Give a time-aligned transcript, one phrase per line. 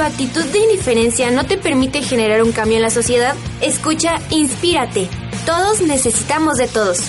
[0.00, 5.10] tu actitud de indiferencia no te permite generar un cambio en la sociedad, escucha Inspírate.
[5.44, 7.02] Todos necesitamos de todos.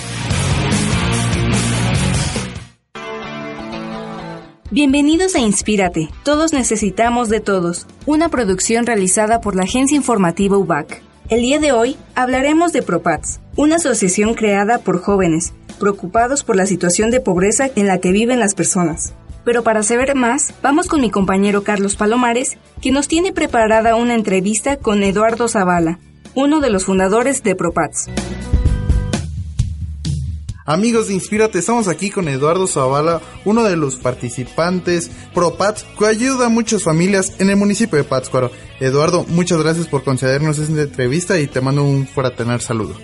[4.70, 6.10] Bienvenidos a Inspírate.
[6.22, 7.86] Todos necesitamos de todos.
[8.04, 11.00] Una producción realizada por la agencia informativa UBAC.
[11.30, 16.66] El día de hoy hablaremos de ProPats, una asociación creada por jóvenes preocupados por la
[16.66, 19.14] situación de pobreza en la que viven las personas.
[19.44, 24.14] Pero para saber más, vamos con mi compañero Carlos Palomares, que nos tiene preparada una
[24.14, 25.98] entrevista con Eduardo Zavala,
[26.34, 28.08] uno de los fundadores de ProPats.
[30.64, 36.46] Amigos de Inspírate, estamos aquí con Eduardo Zavala, uno de los participantes ProPats, que ayuda
[36.46, 38.52] a muchas familias en el municipio de Pátzcuaro.
[38.78, 42.96] Eduardo, muchas gracias por concedernos esta entrevista y te mando un fraternal saludo.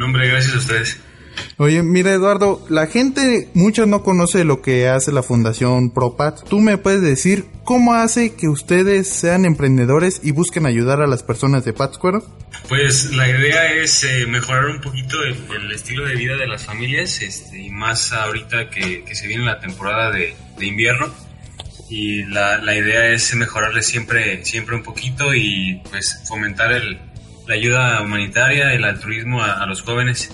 [0.00, 1.09] hombre, gracias a ustedes.
[1.56, 6.48] Oye, mira Eduardo, la gente mucho no conoce lo que hace la Fundación ProPat.
[6.48, 11.22] ¿Tú me puedes decir cómo hace que ustedes sean emprendedores y busquen ayudar a las
[11.22, 12.24] personas de Pátzcuaro?
[12.68, 17.20] Pues la idea es eh, mejorar un poquito el, estilo de vida de las familias
[17.20, 21.12] este, y más ahorita que, se viene la temporada de, invierno
[21.88, 26.70] y la, idea es mejorarle siempre, siempre un poquito y pues fomentar
[27.46, 30.30] la ayuda humanitaria, el altruismo a los jóvenes.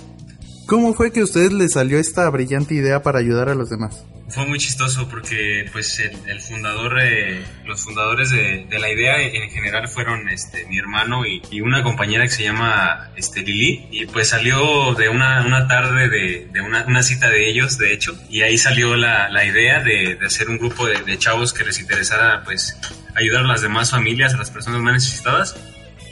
[0.67, 4.05] ¿Cómo fue que a ustedes les salió esta brillante idea para ayudar a los demás?
[4.29, 9.87] Fue muy chistoso porque pues el, fundador, eh, los fundadores de, la idea en general
[9.87, 14.95] fueron este, mi hermano y, una compañera que se llama este, Lili y pues salió
[14.95, 18.59] de una, una tarde de, de una, una, cita de ellos de hecho y ahí
[18.59, 22.43] salió la, la idea de, de, hacer un grupo de, de, chavos que les interesara
[22.45, 22.77] pues
[23.15, 25.57] ayudar a las demás familias, a las personas más necesitadas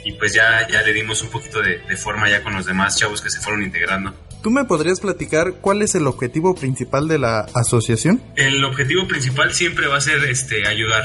[0.05, 2.97] y pues ya, ya le dimos un poquito de, de forma ya con los demás
[2.97, 4.15] chavos que se fueron integrando.
[4.45, 8.21] ¿Tú me podrías platicar cuál es el objetivo principal de la asociación?
[8.35, 11.03] El objetivo principal siempre va a ser este, ayudar.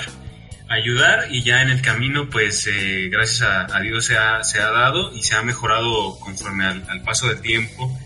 [0.69, 4.71] Ayudar y ya en el camino, pues eh, gracias a, Dios se ha, se ha,
[4.71, 7.99] dado y se ha mejorado conforme al, paso del tiempo,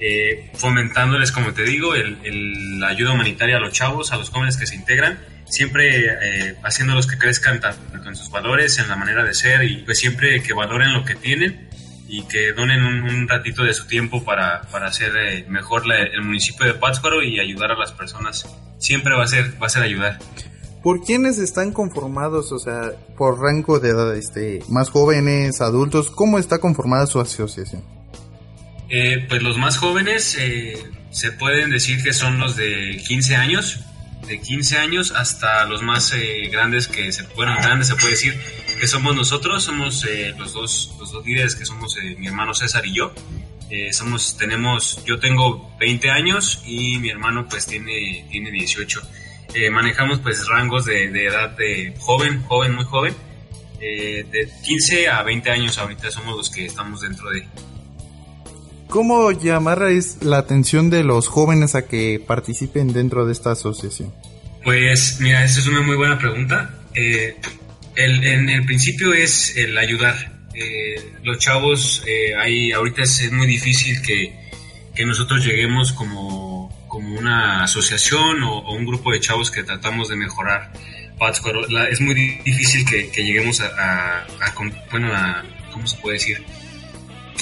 [0.00, 4.56] eh, fomentándoles, como te digo, el, la ayuda humanitaria a los chavos, a los jóvenes
[4.56, 9.22] que se integran, siempre eh, haciéndolos que crezcan tanto en sus valores, en la manera
[9.22, 11.67] de ser y pues siempre que valoren lo que tienen
[12.08, 16.66] y que donen un, ratito de su tiempo para, para hacer eh, mejor el municipio
[16.66, 18.46] de Pátzcuaro y ayudar a las personas.
[18.78, 20.18] Siempre va a ser, va a ser ayudar.
[20.82, 22.50] ¿Por quiénes están conformados?
[22.52, 27.82] O sea, por rango de edad, este, más jóvenes, adultos, ¿cómo está conformada su asociación?
[28.88, 30.78] Eh, pues los más jóvenes eh,
[31.10, 33.80] se pueden decir que son los de 15 años,
[34.28, 36.14] de 15 años hasta los más
[36.50, 38.38] grandes que se, bueno, grandes se puede decir
[38.78, 42.54] que somos nosotros, somos eh, los, dos, los dos líderes que somos eh, mi hermano
[42.54, 43.12] César y yo.
[43.70, 49.02] Eh, somos, tenemos, yo tengo 20 años y mi hermano pues tiene, tiene 18.
[49.70, 53.14] manejamos pues rangos de, edad de joven, joven, muy joven.
[53.78, 57.46] de 15 a 20 años ahorita somos los que estamos dentro de...
[58.88, 59.82] ¿Cómo llamar
[60.22, 64.14] la atención de los jóvenes a que participen dentro de esta asociación?
[64.64, 66.74] Pues mira, esa es una muy buena pregunta.
[66.94, 67.36] Eh,
[67.96, 70.32] en el principio es el ayudar.
[70.54, 74.34] Eh, los chavos, eh, ahí ahorita es, muy difícil que,
[74.94, 80.16] que, nosotros lleguemos como, como una asociación o, un grupo de chavos que tratamos de
[80.16, 80.72] mejorar
[81.90, 84.26] es muy difícil que, que lleguemos a, a,
[84.90, 86.44] bueno, a, ¿cómo se puede decir?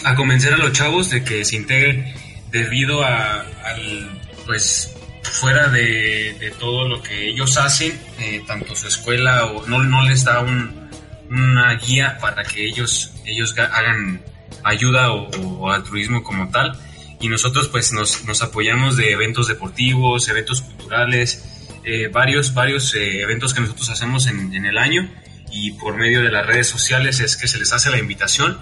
[0.05, 2.15] A convencer a los chavos de que se integren
[2.51, 9.47] debido a, al, pues, fuera de, todo lo que ellos hacen, eh, tanto su escuela
[9.47, 14.23] o no, no les da una guía para que ellos, ellos hagan
[14.63, 16.79] ayuda o, altruismo como tal.
[17.21, 21.45] Y nosotros pues nos, nos, apoyamos de eventos deportivos, eventos culturales,
[21.85, 25.09] eh, varios, varios eh, eventos que nosotros hacemos en, el año
[25.51, 28.59] y por medio de las redes sociales es que se les hace la invitación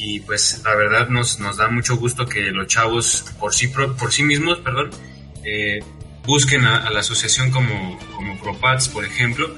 [0.00, 4.12] y pues la verdad nos, nos da mucho gusto que los chavos por sí, por
[4.12, 4.90] sí mismos, perdón,
[5.44, 5.80] eh,
[6.24, 9.54] busquen a, la asociación como, como ProPats, por ejemplo,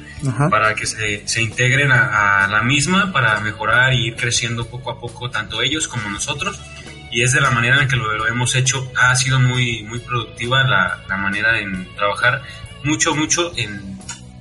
[0.51, 4.99] para que se, se integren a, la misma para mejorar y ir creciendo poco a
[4.99, 6.61] poco, tanto ellos como nosotros.
[7.13, 8.91] Y es de la manera en que lo, hemos hecho.
[8.97, 12.43] Ha sido muy, muy productiva la, la manera en trabajar.
[12.85, 13.99] Mucho, mucho en,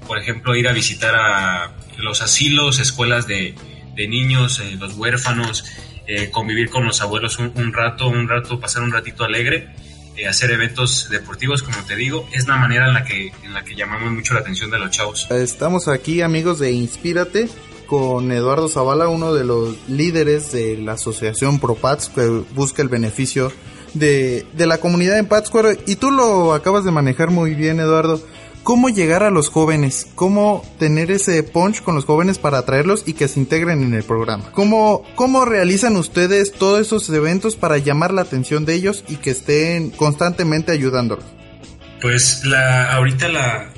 [0.07, 3.53] por ejemplo, ir a visitar a los asilos, escuelas de,
[3.95, 5.65] de niños, eh, los huérfanos,
[6.07, 9.69] eh, convivir con los abuelos un, rato, un rato, pasar un ratito alegre
[10.17, 13.63] eh, hacer eventos deportivos, como te digo, es la manera en la que en la
[13.63, 15.27] que llamamos mucho la atención de los chavos.
[15.31, 17.47] Estamos aquí, amigos de Inspírate,
[17.87, 23.53] con Eduardo Zavala, uno de los líderes de la asociación ProPats que busca el beneficio
[23.93, 28.21] de, de la comunidad en Pátzcuaro y tú lo acabas de manejar muy bien, Eduardo.
[28.63, 33.13] Cómo llegar a los jóvenes, cómo tener ese punch con los jóvenes para atraerlos y
[33.13, 34.51] que se integren en el programa.
[34.51, 39.31] ¿Cómo, cómo realizan ustedes todos esos eventos para llamar la atención de ellos y que
[39.31, 41.25] estén constantemente ayudándolos?
[42.01, 43.71] Pues la, ahorita la,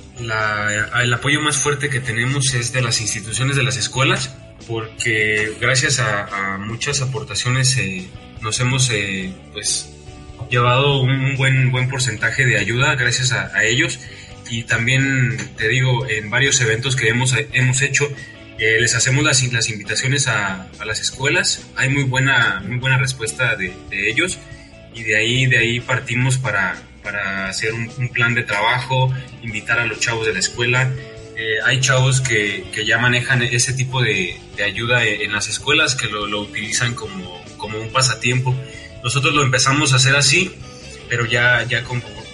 [1.01, 4.33] el apoyo más fuerte que tenemos es de las instituciones de las escuelas,
[4.67, 8.07] porque gracias a, muchas aportaciones eh,
[8.41, 9.89] nos hemos eh, pues
[10.49, 13.99] llevado un, buen, buen porcentaje de ayuda gracias a, ellos
[14.53, 18.07] y también te digo en varios eventos que hemos, hemos hecho
[18.59, 21.65] eh, les hacemos las, las invitaciones a, a, las escuelas.
[21.75, 24.37] Hay muy buena muy buena respuesta de, de, ellos
[24.93, 29.11] y de ahí de ahí partimos para, para hacer un, plan de trabajo
[29.41, 30.91] invitar a los chavos de la escuela.
[31.35, 35.95] Eh, hay chavos que, que, ya manejan ese tipo de, de ayuda en, las escuelas
[35.95, 38.55] que lo, lo utilizan como, como un pasatiempo.
[39.03, 40.51] Nosotros lo empezamos a hacer así,
[41.09, 41.83] pero ya, ya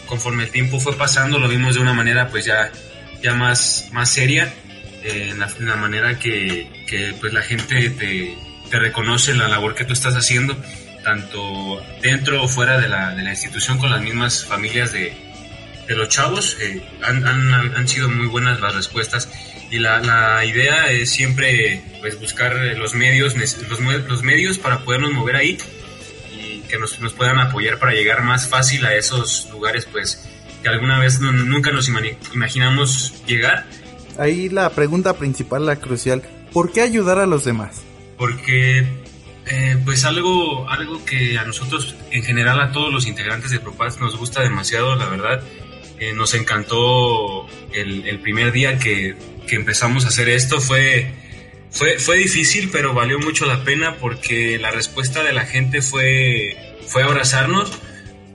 [0.09, 2.71] conforme el tiempo fue pasando, lo vimos de una manera pues ya,
[3.21, 4.51] ya más, más seria,
[5.03, 6.67] eh, en, la, manera que,
[7.21, 8.35] pues la gente te,
[8.71, 10.57] reconoce la labor que tú estás haciendo,
[11.03, 15.13] tanto dentro o fuera de la, de la institución con las mismas familias de,
[15.87, 16.57] de los chavos.
[16.59, 19.29] Eh, han, han, sido muy buenas las respuestas
[19.71, 25.35] y la, la, idea es siempre pues buscar los medios, los medios para podernos mover
[25.35, 25.57] ahí
[26.69, 30.25] que nos, puedan apoyar para llegar más fácil a esos lugares, pues
[30.63, 31.89] que alguna vez nunca nos
[32.33, 33.65] imaginamos llegar.
[34.17, 36.23] Ahí la pregunta principal, la crucial,
[36.53, 37.81] ¿por qué ayudar a los demás?
[38.17, 38.85] Porque
[39.47, 43.99] eh, pues algo, algo que a nosotros, en general a todos los integrantes de Propaz
[43.99, 45.41] nos gusta demasiado, la verdad.
[45.99, 49.17] Eh, nos encantó el, el, primer día que,
[49.47, 51.13] que empezamos a hacer esto, fue
[51.71, 56.57] fue, fue difícil, pero valió mucho la pena porque la respuesta de la gente fue,
[56.87, 57.71] fue abrazarnos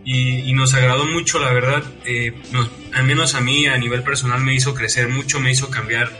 [0.05, 1.83] y, nos agradó mucho, la verdad.
[2.05, 2.33] Eh,
[2.93, 6.11] al menos a mí, a nivel personal, me hizo crecer mucho, me hizo cambiar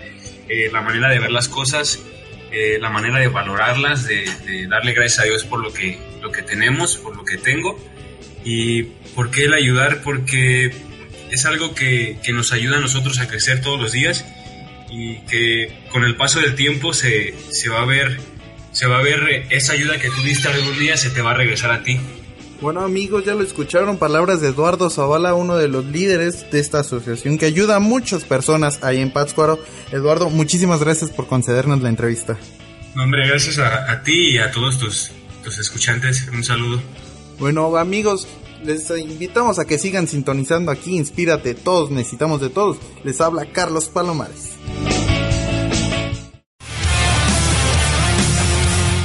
[0.49, 2.01] eh, la manera de ver las cosas,
[2.51, 4.27] eh, la manera de valorarlas, de,
[4.69, 7.79] darle gracias a Dios por lo que, lo que tenemos, por lo que tengo.
[8.45, 8.85] ¿Y
[9.15, 10.03] por qué el ayudar?
[10.03, 10.73] Porque
[11.31, 14.25] es algo que, que nos ayuda a nosotros a crecer todos los días
[14.95, 18.17] y que con el paso del tiempo se, se, va a ver
[18.71, 21.35] se va a ver esa ayuda que tú diste algún día se te va a
[21.35, 21.99] regresar a ti.
[22.61, 26.81] Bueno amigos, ya lo escucharon, palabras de Eduardo Zavala, uno de los líderes de esta
[26.81, 29.59] asociación que ayuda a muchas personas ahí en Pátzcuaro.
[29.91, 32.39] Eduardo, muchísimas gracias por concedernos la entrevista.
[32.97, 35.11] hombre, gracias a, a ti y a todos tus,
[35.43, 36.29] tus escuchantes.
[36.33, 36.81] Un saludo.
[37.39, 38.29] Bueno amigos,
[38.65, 42.79] les invitamos a que sigan sintonizando aquí, inspírate, todos necesitamos de todos.
[43.05, 44.53] Les habla Carlos Palomares.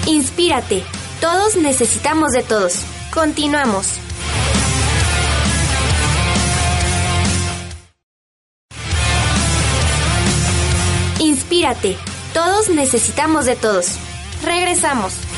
[0.08, 0.84] Inspírate,
[1.20, 2.82] todos necesitamos de todos.
[3.14, 3.88] Continuamos.
[11.20, 11.98] Inspírate,
[12.34, 13.98] todos necesitamos de todos.
[14.44, 15.29] Regresamos.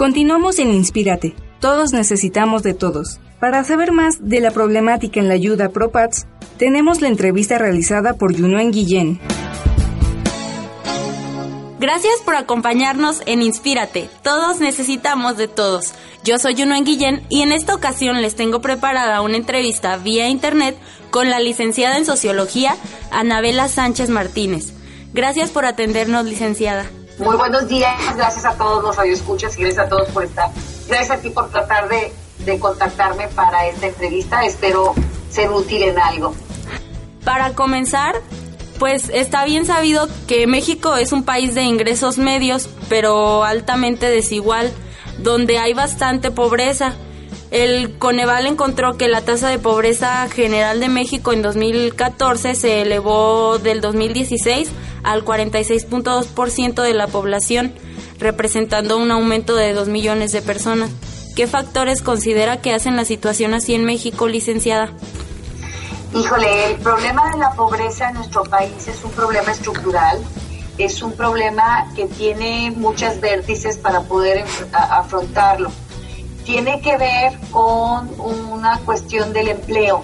[0.00, 1.34] Continuamos en Inspírate.
[1.60, 3.20] Todos necesitamos de todos.
[3.38, 6.26] Para saber más de la problemática en la ayuda ProPats,
[6.56, 9.20] tenemos la entrevista realizada por Yunuen Guillén.
[11.78, 14.08] Gracias por acompañarnos en Inspírate.
[14.22, 15.92] Todos necesitamos de todos.
[16.24, 20.78] Yo soy Yunuen Guillén y en esta ocasión les tengo preparada una entrevista vía internet
[21.10, 22.74] con la licenciada en Sociología,
[23.10, 24.72] Anabela Sánchez Martínez.
[25.12, 26.86] Gracias por atendernos, licenciada.
[27.20, 30.50] Muy buenos días, gracias a todos los radioescuchas y gracias a todos por estar.
[30.88, 34.44] Gracias a ti por tratar de, de contactarme para esta entrevista.
[34.44, 34.94] Espero
[35.28, 36.34] ser útil en algo.
[37.22, 38.14] Para comenzar,
[38.78, 44.72] pues está bien sabido que México es un país de ingresos medios, pero altamente desigual,
[45.18, 46.94] donde hay bastante pobreza.
[47.50, 53.58] El Coneval encontró que la tasa de pobreza general de México en 2014 se elevó
[53.58, 54.70] del 2016
[55.02, 57.74] al 46.2% de la población,
[58.20, 60.90] representando un aumento de 2 millones de personas.
[61.34, 64.92] ¿Qué factores considera que hacen la situación así en México, licenciada?
[66.14, 70.18] Híjole, el problema de la pobreza en nuestro país es un problema estructural,
[70.78, 75.72] es un problema que tiene muchas vértices para poder afrontarlo.
[76.50, 80.02] Tiene que ver con una cuestión del empleo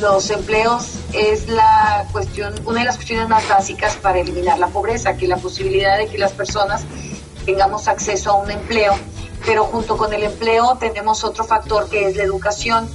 [0.00, 5.18] los empleos es la cuestión, una de las cuestiones más básicas para eliminar la pobreza,
[5.18, 6.84] que la posibilidad de que las personas
[7.44, 8.94] tengamos acceso a un empleo,
[9.44, 12.88] pero junto con el empleo tenemos otro factor que es la educación.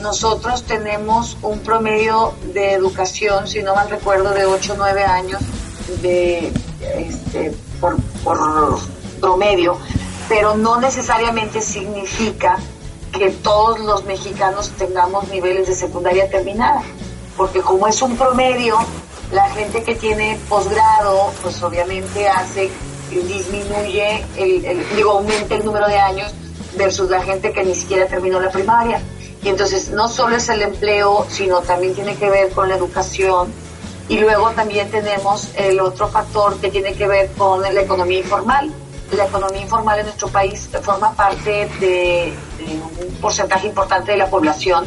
[0.00, 5.42] Nosotros tenemos un promedio de educación, si no mal recuerdo, de 8 o 9 años
[6.02, 6.52] de,
[6.96, 8.80] este, por, por
[9.20, 9.78] promedio,
[10.28, 12.58] pero no necesariamente significa
[13.12, 16.82] que todos los mexicanos tengamos niveles de secundaria terminada,
[17.36, 18.76] porque como es un promedio,
[19.32, 22.70] la gente que tiene posgrado, pues obviamente hace,
[23.10, 26.32] disminuye, el, digo, aumenta el número de años
[26.76, 29.00] versus la gente que ni siquiera terminó la primaria.
[29.42, 33.52] Y entonces no solo es el empleo, sino también tiene que ver con la educación.
[34.08, 38.72] Y luego también tenemos el otro factor que tiene que ver con la economía informal.
[39.12, 42.32] La economía informal en nuestro país forma parte de,
[43.08, 44.84] un porcentaje importante de la población.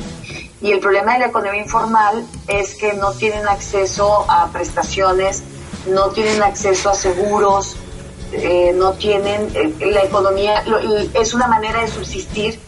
[0.61, 5.43] Y el problema de la economía informal es que no tienen acceso a prestaciones,
[5.87, 7.75] no tienen acceso a seguros,
[8.31, 10.63] eh, no tienen, eh, la economía
[11.13, 12.59] es una manera de subsistir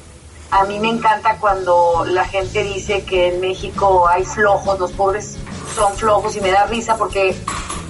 [0.51, 5.37] a mí me encanta cuando la gente dice que en México hay flojos, los pobres
[5.75, 7.35] son flojos y me da risa porque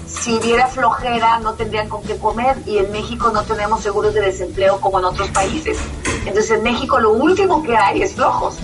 [0.10, 4.22] si hubiera flojera no tendrían con qué comer y en México no tenemos seguros de
[4.22, 5.78] desempleo como en otros países.
[6.26, 8.58] Entonces en México lo último que hay es flojos.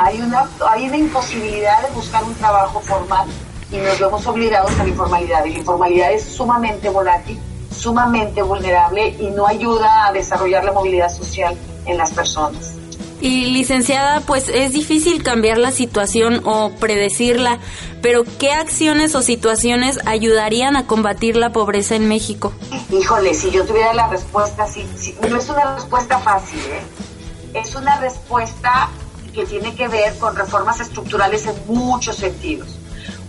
[0.00, 3.26] Hay una hay una imposibilidad de buscar un trabajo formal
[3.70, 5.44] y nos vemos obligados a la informalidad.
[5.44, 7.38] Y la informalidad es sumamente volátil,
[7.70, 11.56] sumamente vulnerable y no ayuda a desarrollar la movilidad social
[11.86, 12.74] en las personas.
[13.24, 17.58] Y licenciada, pues es difícil cambiar la situación o predecirla,
[18.02, 22.52] pero ¿qué acciones o situaciones ayudarían a combatir la pobreza en México?
[22.90, 24.86] Híjole, si yo tuviera la respuesta, sí,
[25.26, 27.58] no es una respuesta fácil, ¿eh?
[27.58, 28.90] es una respuesta
[29.32, 32.76] que tiene que ver con reformas estructurales en muchos sentidos.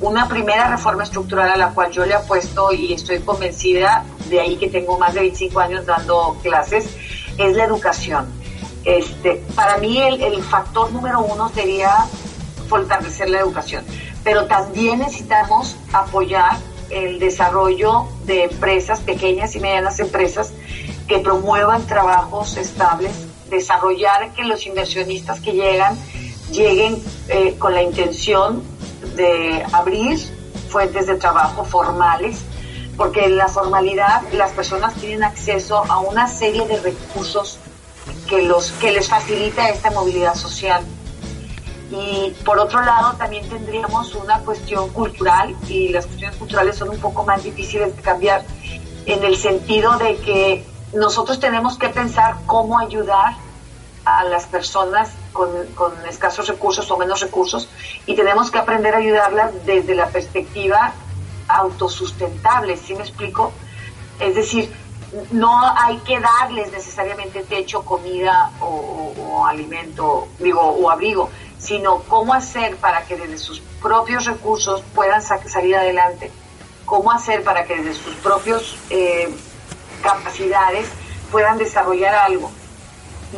[0.02, 4.58] Una primera reforma estructural a la cual yo le apuesto y estoy convencida, de ahí
[4.58, 6.90] que tengo más de 25 años dando clases,
[7.38, 8.44] es la educación
[8.86, 12.06] este, para mí el, factor número uno sería
[12.70, 13.84] fortalecer la educación,
[14.24, 16.58] pero también necesitamos apoyar
[16.92, 20.54] el desarrollo de empresas, pequeñas y medianas empresas,
[21.08, 23.12] que promuevan trabajos estables,
[23.50, 25.98] desarrollar que los inversionistas que llegan
[26.52, 28.64] lleguen eh, con la intención
[29.16, 30.20] de abrir
[30.70, 32.40] fuentes de trabajo formales,
[32.98, 37.60] porque en la formalidad las personas tienen acceso a una serie de recursos
[38.28, 40.84] que, los, que les facilita esta movilidad social.
[41.92, 47.00] Y por otro lado, también tendríamos una cuestión cultural, y las cuestiones culturales son un
[47.00, 48.44] poco más difíciles de cambiar,
[49.06, 53.36] en el sentido de que nosotros tenemos que pensar cómo ayudar
[54.04, 57.68] a las personas con, con, escasos recursos o menos recursos
[58.06, 60.94] y tenemos que aprender a ayudarlas desde la perspectiva
[61.48, 63.52] autosustentable, ¿sí me explico?
[64.20, 64.72] Es decir,
[65.32, 71.30] no hay que darles necesariamente techo, comida o, alimento, digo, o abrigo,
[71.60, 76.32] sino cómo hacer para que desde sus propios recursos puedan salir adelante,
[76.86, 79.30] cómo hacer para que desde sus propios eh,
[80.02, 80.88] capacidades
[81.32, 82.52] puedan desarrollar algo.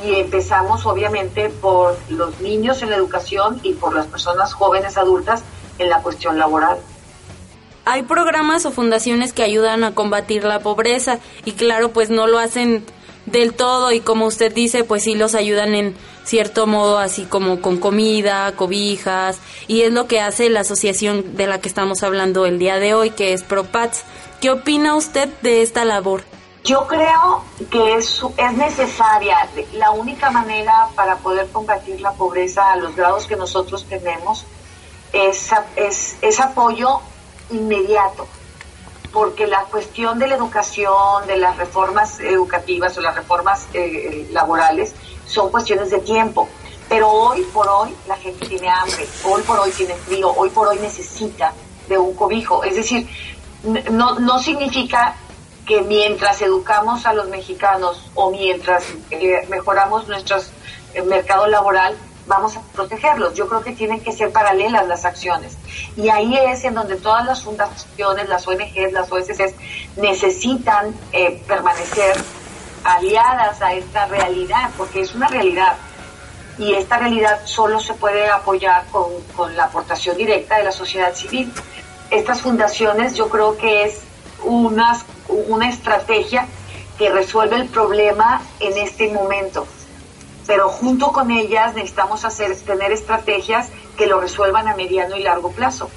[0.05, 5.43] Y empezamos obviamente por los niños en la educación y por las personas jóvenes adultas
[5.79, 6.79] en la cuestión laboral
[7.88, 12.38] hay programas o fundaciones que ayudan a combatir la pobreza y claro, pues no lo
[12.38, 12.86] hacen
[13.25, 17.62] del todo y como usted dice, pues sí los ayudan en cierto modo, así como
[17.62, 22.46] con comida, cobijas, y es lo que hace la asociación de la que estamos hablando
[22.46, 24.03] el día de hoy, que es ProPats.
[24.41, 26.24] ¿Qué opina usted de esta labor?
[26.65, 29.50] Yo creo que es, es necesaria.
[29.74, 34.46] La única manera para poder combatir la pobreza a los grados que nosotros tenemos
[35.13, 37.00] es, es, es apoyo
[37.51, 38.27] inmediato,
[39.12, 44.94] porque la cuestión de la educación, de las reformas educativas o las reformas eh, laborales
[45.25, 46.48] son cuestiones de tiempo.
[46.89, 50.68] Pero hoy por hoy la gente tiene hambre, hoy por hoy tiene frío, hoy por
[50.68, 51.54] hoy necesita
[51.89, 52.63] de un cobijo.
[52.63, 53.10] Es decir,
[53.92, 55.16] no, no significa
[55.66, 60.38] que mientras educamos a los mexicanos o mientras eh, mejoramos nuestro
[60.94, 63.34] eh, mercado laboral, vamos a protegerlos.
[63.34, 65.57] Yo creo que tienen que ser paralelas las acciones.
[65.96, 69.53] Y ahí es en donde todas las fundaciones, las ONGs, las OSCs
[69.96, 72.17] necesitan eh, permanecer
[72.84, 75.75] aliadas a esta realidad, porque es una realidad.
[76.57, 79.05] Y esta realidad solo se puede apoyar con,
[79.36, 81.51] con la aportación directa de la sociedad civil.
[82.10, 84.01] Estas fundaciones yo creo que es
[84.43, 85.00] una,
[85.48, 86.48] una estrategia
[86.98, 89.67] que resuelve el problema en este momento
[90.48, 95.51] pero junto con ellas necesitamos hacer, tener estrategias que lo resuelvan a mediano y largo
[95.51, 95.89] plazo.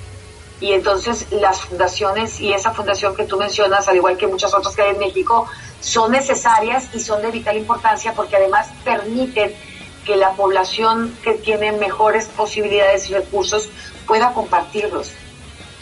[0.61, 4.75] Y entonces las fundaciones y esa fundación que tú mencionas, al igual que muchas otras
[4.75, 5.47] que hay en México,
[5.81, 9.55] son necesarias y son de vital importancia porque además permiten
[10.05, 13.71] que la población que tiene mejores posibilidades y recursos
[14.07, 15.13] pueda compartirlos.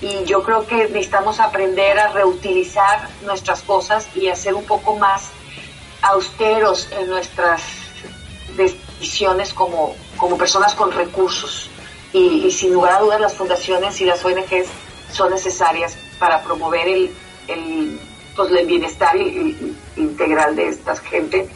[0.01, 4.95] Y yo creo que necesitamos aprender a reutilizar nuestras cosas y a ser un poco
[4.97, 5.31] más
[6.03, 7.63] austeros en nuestras
[9.01, 11.71] visiones como, como personas con recursos.
[12.13, 14.69] Y, sin lugar a dudas las fundaciones y las ONGs
[15.13, 17.11] son necesarias para promover el,
[17.49, 18.01] el,
[18.35, 19.15] pues, el bienestar
[19.97, 21.49] integral de esta gente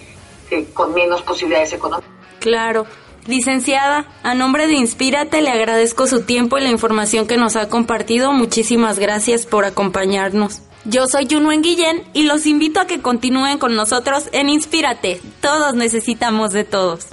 [0.75, 2.11] con menos posibilidades económicas.
[2.41, 2.87] Claro.
[3.27, 7.69] Licenciada, a nombre de Inspírate le agradezco su tiempo y la información que nos ha
[7.69, 8.33] compartido.
[8.33, 10.63] Muchísimas gracias por acompañarnos.
[10.85, 15.21] Yo soy Junwen Guillén y los invito a que continúen con nosotros en Inspírate.
[15.41, 17.07] Todos necesitamos de todos.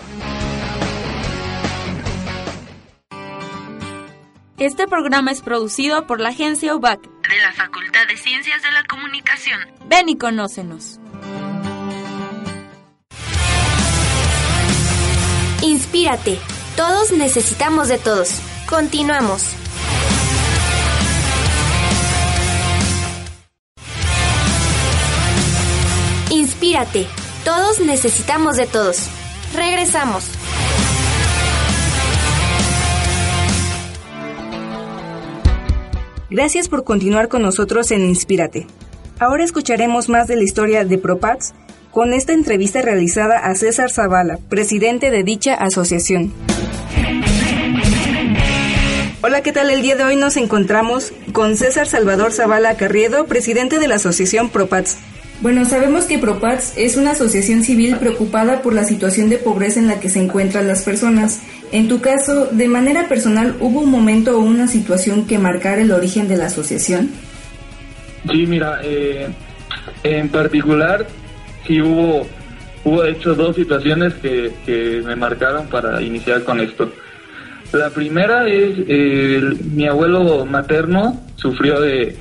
[4.58, 8.84] Este programa es producido por la agencia UBAC de la Facultad de Ciencias de la
[8.86, 9.60] Comunicación.
[9.86, 11.00] Ven y conócenos.
[15.62, 16.40] Inspírate.
[16.76, 18.42] Todos necesitamos de todos.
[18.68, 19.44] Continuamos.
[26.62, 27.08] Inspírate.
[27.46, 29.08] Todos necesitamos de todos.
[29.56, 30.26] Regresamos.
[36.30, 38.68] Gracias por continuar con nosotros en Inspírate.
[39.20, 41.54] Ahora escucharemos más de la historia de ProPats
[41.92, 46.34] con esta entrevista realizada a César Zavala, presidente de dicha asociación.
[49.22, 49.70] Hola, ¿qué tal?
[49.70, 54.50] El día de hoy nos encontramos con César Salvador Zavala Carriedo, presidente de la asociación
[54.50, 54.98] ProPats.
[55.42, 59.88] Bueno, sabemos que ProPats es una asociación civil preocupada por la situación de pobreza en
[59.88, 61.42] la que se encuentran las personas.
[61.72, 65.92] En tu caso, de manera personal, ¿hubo un momento o una situación que marcara el
[65.92, 67.12] origen de la asociación?
[68.30, 69.30] Sí, mira, eh,
[70.04, 71.08] en particular,
[71.66, 72.28] sí hubo,
[72.84, 76.92] hubo de hecho dos situaciones que, que me marcaron para iniciar con esto.
[77.72, 78.78] La primera es,
[79.72, 82.18] mi abuelo materno sufrió de,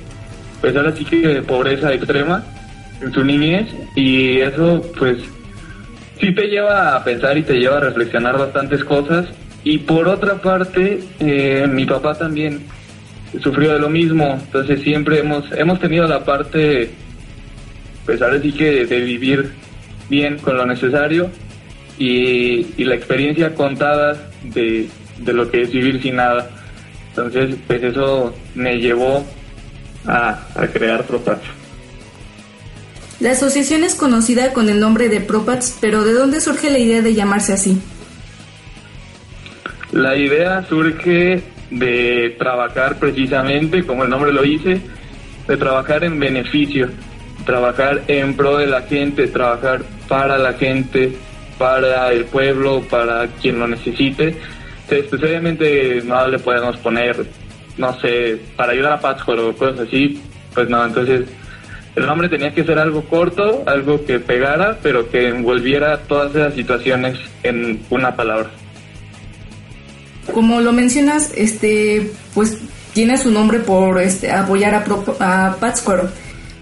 [0.61, 2.45] pues ahora sí que de pobreza extrema
[3.01, 5.17] en su niñez y eso pues
[6.19, 9.27] sí te lleva a pensar y te lleva a reflexionar bastantes cosas.
[9.63, 12.61] Y por otra parte eh, mi papá también
[13.41, 14.39] sufrió de lo mismo.
[14.45, 16.91] Entonces siempre hemos hemos tenido la parte
[18.05, 19.51] pues ahora sí que de vivir
[20.09, 21.29] bien con lo necesario
[21.99, 24.87] y, la experiencia contada de,
[25.19, 26.49] de, lo que es vivir sin nada.
[27.09, 29.25] Entonces pues eso me llevó
[30.07, 31.58] a, a crear Propatio
[33.19, 37.01] la asociación es conocida con el nombre de Propats, pero ¿de dónde surge la idea
[37.01, 37.81] de llamarse así?
[39.91, 44.81] La idea surge de trabajar precisamente, como el nombre lo dice,
[45.47, 46.89] de trabajar en beneficio,
[47.45, 51.13] trabajar en pro de la gente, trabajar para la gente,
[51.57, 54.37] para el pueblo, para quien lo necesite.
[54.89, 57.25] Especialmente no le podemos poner,
[57.77, 60.21] no sé, para ayudar a Pátzcuaro o cosas así,
[60.53, 61.25] pues no, entonces
[61.95, 66.53] el nombre tenía que ser algo corto, algo que pegara, pero que envolviera todas esas
[66.53, 68.49] situaciones en una palabra.
[70.33, 72.59] Como lo mencionas, este, pues
[72.93, 76.09] tiene su nombre por este, apoyar a, a Pátzcuaro,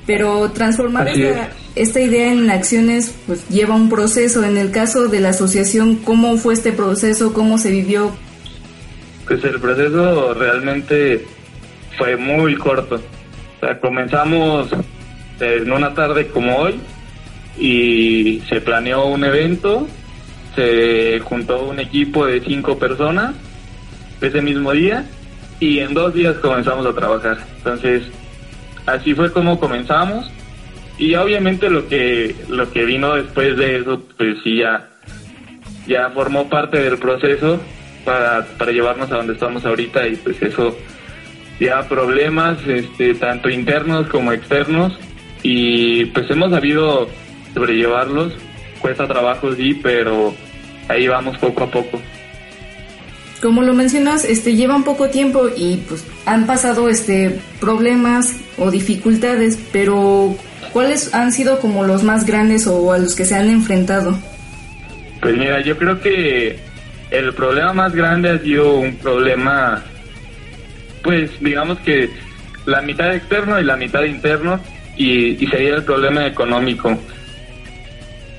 [0.05, 4.43] pero transformar esta, esta, idea en acciones pues lleva un proceso.
[4.43, 7.33] En el caso de la asociación, ¿cómo fue este proceso?
[7.33, 8.15] ¿Cómo se vivió?
[9.27, 11.25] Pues el proceso realmente
[11.97, 12.95] fue muy corto.
[12.95, 14.69] O sea, comenzamos
[15.39, 16.79] en una tarde como hoy
[17.57, 19.87] y se planeó un evento,
[20.55, 23.35] se juntó un equipo de cinco personas
[24.21, 25.05] ese mismo día
[25.59, 27.37] y en dos días comenzamos a trabajar.
[27.57, 28.03] Entonces,
[28.85, 30.31] así fue como comenzamos
[30.97, 34.89] y obviamente lo que lo que vino después de eso, pues sí ya
[35.87, 37.59] ya formó parte del proceso
[38.03, 40.75] para, para llevarnos a donde estamos ahorita y pues eso
[41.59, 44.97] ya problemas este tanto internos como externos
[45.43, 47.07] y pues hemos sabido
[47.53, 48.33] sobrellevarlos.
[48.79, 50.33] Cuesta trabajo, sí, pero
[50.87, 51.99] ahí vamos poco a poco.
[53.41, 58.71] Como lo mencionas, este lleva un poco tiempo y pues han pasado este problemas o
[58.71, 60.35] dificultades, pero
[60.73, 64.17] ¿cuáles han sido como los más grandes o a los que se han enfrentado?
[65.21, 66.59] Pues mira, yo creo que
[67.11, 69.83] el problema más grande ha sido un problema,
[71.03, 72.09] pues digamos que
[72.65, 74.59] la mitad externo y la mitad interno,
[74.97, 76.97] y, sería el problema económico.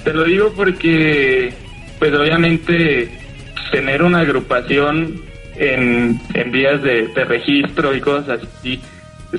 [0.05, 1.53] Te lo digo porque,
[1.99, 3.11] pues obviamente,
[3.71, 5.23] tener una agrupación
[5.57, 8.81] en, en vías de, registro y cosas así,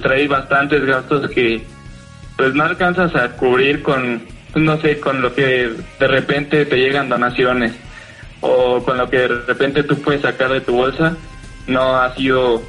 [0.01, 1.61] trae bastantes gastos que
[2.37, 4.21] pues no alcanzas a cubrir con,
[4.55, 7.73] no sé, con lo que de repente te llegan donaciones
[8.39, 11.17] o con lo que de repente tú puedes sacar de tu bolsa.
[11.67, 12.63] No ha sido,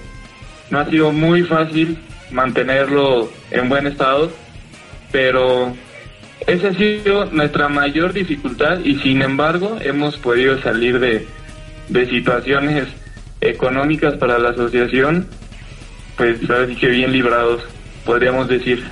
[0.70, 1.98] no ha sido muy fácil
[2.30, 4.30] mantenerlo en buen estado,
[5.12, 5.74] pero
[6.46, 11.26] esa ha sido nuestra mayor dificultad y sin embargo hemos podido salir de,
[11.88, 12.88] de situaciones
[13.40, 15.26] económicas para la asociación,
[16.16, 17.62] pues así que bien librados,
[18.04, 18.84] podríamos decir.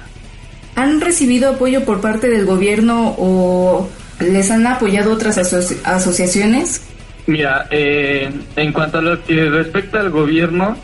[0.77, 3.89] ¿Han recibido apoyo por parte del gobierno o
[4.21, 5.39] les han apoyado otras
[5.85, 6.83] asociaciones?
[7.27, 10.77] Mira, eh, en cuanto a lo que respecta al gobierno,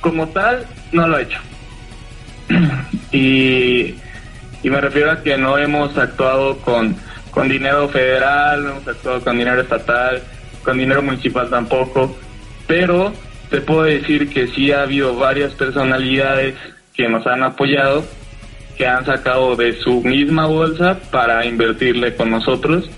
[0.00, 0.64] como tal,
[0.94, 1.38] no lo ha hecho.
[3.12, 3.94] y,
[4.62, 6.96] y me refiero a que no hemos actuado con,
[7.30, 10.22] con dinero federal, no hemos actuado con dinero estatal,
[10.62, 12.16] con dinero municipal tampoco,
[12.66, 13.12] pero
[13.50, 16.54] te puedo decir que sí ha habido varias personalidades
[16.94, 18.04] que nos han apoyado,
[18.76, 22.88] que han sacado de su misma bolsa para invertirle con nosotros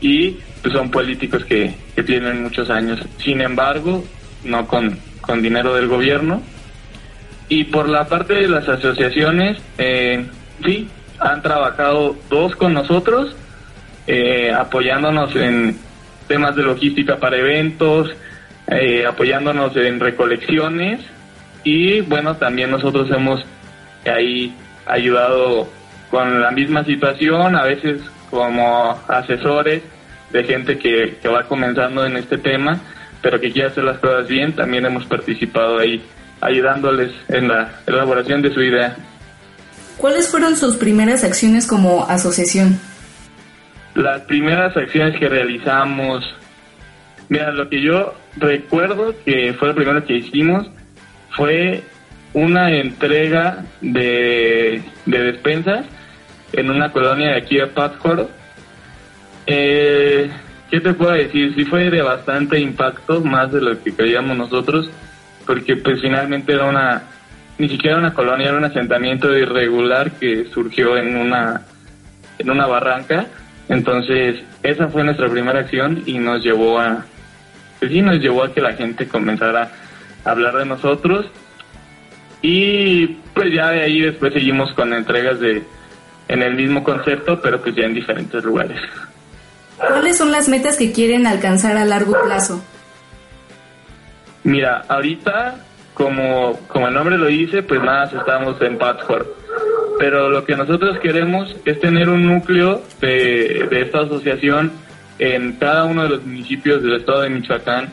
[0.00, 3.00] y pues, son políticos que, que tienen muchos años.
[3.18, 4.04] Sin embargo,
[4.44, 6.42] no con, con dinero del gobierno.
[7.48, 10.26] Y por la parte de las asociaciones, eh,
[10.64, 13.34] sí, han trabajado dos con nosotros,
[14.06, 15.78] eh, apoyándonos en
[16.26, 18.10] temas de logística para eventos,
[18.66, 21.00] eh, apoyándonos en recolecciones.
[21.64, 23.44] Y bueno, también nosotros hemos
[24.04, 24.54] ahí
[24.86, 25.68] ayudado
[26.10, 29.82] con la misma situación, a veces como asesores
[30.30, 32.78] de gente que, que va comenzando en este tema,
[33.22, 36.02] pero que quiere hacer las cosas bien, también hemos participado ahí
[36.40, 38.96] ayudándoles en la elaboración de su idea.
[39.96, 42.78] ¿Cuáles fueron sus primeras acciones como asociación?
[43.94, 46.24] Las primeras acciones que realizamos,
[47.28, 50.68] mira, lo que yo recuerdo que fue lo primero que hicimos
[51.30, 51.82] fue
[52.32, 55.86] una entrega de, de despensas
[56.52, 58.30] en una colonia de aquí de Pátzcuaro.
[59.46, 60.30] Eh,
[60.70, 61.54] ¿Qué te puedo decir?
[61.54, 64.90] Sí fue de bastante impacto, más de lo que creíamos nosotros,
[65.48, 67.04] porque pues finalmente era una,
[67.56, 71.62] ni siquiera una colonia, era un asentamiento irregular que surgió en una,
[72.38, 73.24] en una barranca.
[73.70, 77.06] Entonces, esa fue nuestra primera acción y nos llevó a,
[77.78, 79.70] pues sí, nos llevó a que la gente comenzara
[80.22, 81.24] a hablar de nosotros.
[82.42, 85.62] Y pues ya de ahí después seguimos con entregas de,
[86.28, 88.78] en el mismo concepto, pero pues ya en diferentes lugares.
[89.78, 92.62] ¿Cuáles son las metas que quieren alcanzar a largo plazo?
[94.48, 95.56] Mira, ahorita,
[95.92, 99.26] como, como el nombre lo dice, pues nada, estamos en Pátzcuaro.
[99.98, 104.72] Pero lo que nosotros queremos es tener un núcleo de, de esta asociación
[105.18, 107.90] en cada uno de los municipios del estado de Michoacán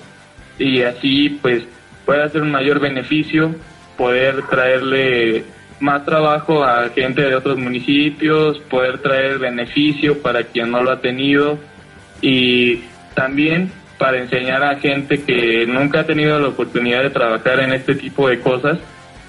[0.58, 1.66] y así pues
[2.06, 3.54] puede hacer un mayor beneficio,
[3.98, 5.44] poder traerle
[5.82, 11.02] más trabajo a gente de otros municipios, poder traer beneficio para quien no lo ha
[11.02, 11.58] tenido
[12.22, 12.82] y
[13.14, 17.96] también para enseñar a gente que nunca ha tenido la oportunidad de trabajar en este
[17.96, 18.78] tipo de cosas,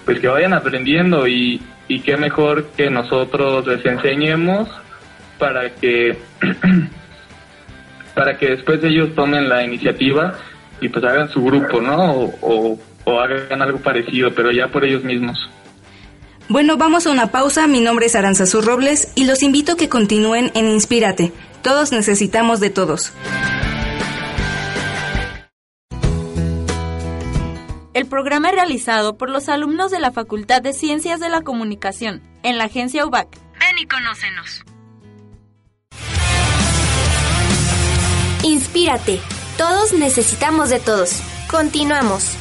[0.04, 4.68] pues que vayan aprendiendo y, y qué mejor que nosotros les enseñemos
[5.38, 6.16] para que
[8.14, 10.34] para que después ellos tomen la iniciativa
[10.80, 12.12] y pues hagan su grupo, ¿no?
[12.40, 15.38] O, o, hagan algo parecido, pero ya por ellos mismos.
[16.48, 17.66] Bueno, vamos a una pausa.
[17.66, 21.32] Mi nombre es Aranzazú Robles y los invito a que continúen en Inspírate.
[21.62, 23.12] Todos necesitamos de todos.
[27.96, 32.22] El programa es realizado por los alumnos de la Facultad de Ciencias de la Comunicación
[32.42, 33.26] en la agencia UBAC.
[33.58, 34.62] Ven y conócenos.
[38.42, 39.18] Inspírate.
[39.56, 41.22] Todos necesitamos de todos.
[41.50, 42.32] Continuamos.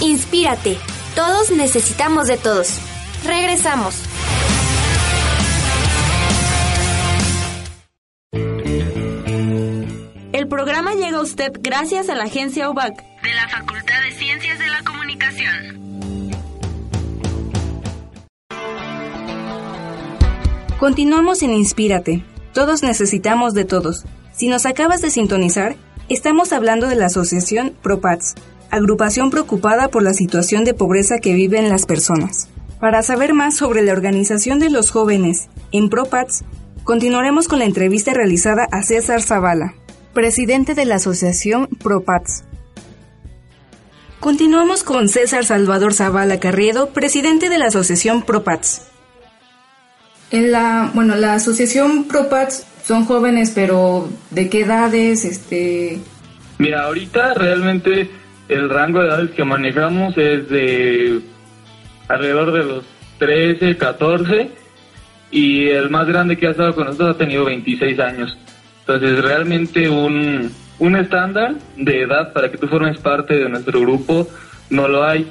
[0.00, 0.76] Inspírate.
[1.14, 2.80] Todos necesitamos de todos.
[3.24, 4.09] Regresamos.
[10.50, 14.66] Programa llega a usted gracias a la agencia UBAC de la Facultad de Ciencias de
[14.66, 15.80] la Comunicación.
[20.78, 22.24] Continuamos en Inspírate.
[22.52, 24.04] Todos necesitamos de todos.
[24.32, 25.76] Si nos acabas de sintonizar,
[26.08, 28.34] estamos hablando de la asociación ProPats,
[28.70, 32.48] agrupación preocupada por la situación de pobreza que viven las personas.
[32.80, 36.42] Para saber más sobre la organización de los jóvenes en ProPats,
[36.82, 39.74] continuaremos con la entrevista realizada a César Zavala,
[40.12, 42.44] presidente de la asociación ProPats.
[44.20, 48.90] Continuamos con César Salvador Zavala Carriedo, presidente de la asociación ProPats.
[50.30, 55.24] En la, bueno, la asociación ProPats son jóvenes, pero ¿de qué edades?
[55.24, 55.98] Este...
[56.58, 58.10] Mira, ahorita realmente
[58.48, 61.20] el rango de edades que manejamos es de
[62.08, 62.84] alrededor de los
[63.18, 64.50] 13, 14
[65.30, 68.36] y el más grande que ha estado con nosotros ha tenido 26 años.
[68.80, 74.26] Entonces realmente un, un estándar de edad para que tú formes parte de nuestro grupo
[74.70, 75.26] no lo hay.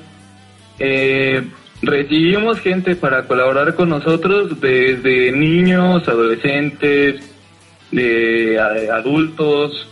[0.78, 1.44] Eh,
[1.82, 7.22] recibimos gente para colaborar con nosotros desde niños, adolescentes,
[7.92, 8.60] de
[8.92, 9.88] adultos,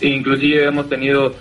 [0.00, 1.34] e inclusive hemos tenido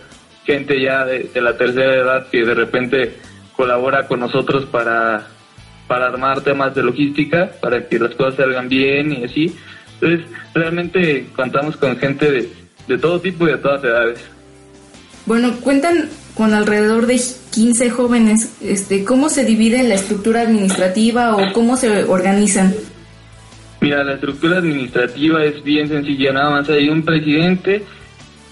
[0.45, 3.17] gente ya de, la tercera edad que de repente
[3.55, 5.27] colabora con nosotros para,
[5.88, 9.55] para armar temas de logística, para que las cosas salgan bien y así.
[10.01, 12.49] Entonces, realmente contamos con gente de,
[12.87, 14.19] de todo tipo y de todas edades.
[15.25, 18.57] Bueno, cuentan con alrededor de 15 jóvenes.
[18.61, 22.73] Este, ¿Cómo se divide la estructura administrativa o cómo se organizan?
[23.81, 27.83] Mira, la estructura administrativa es bien sencilla, nada más hay un presidente,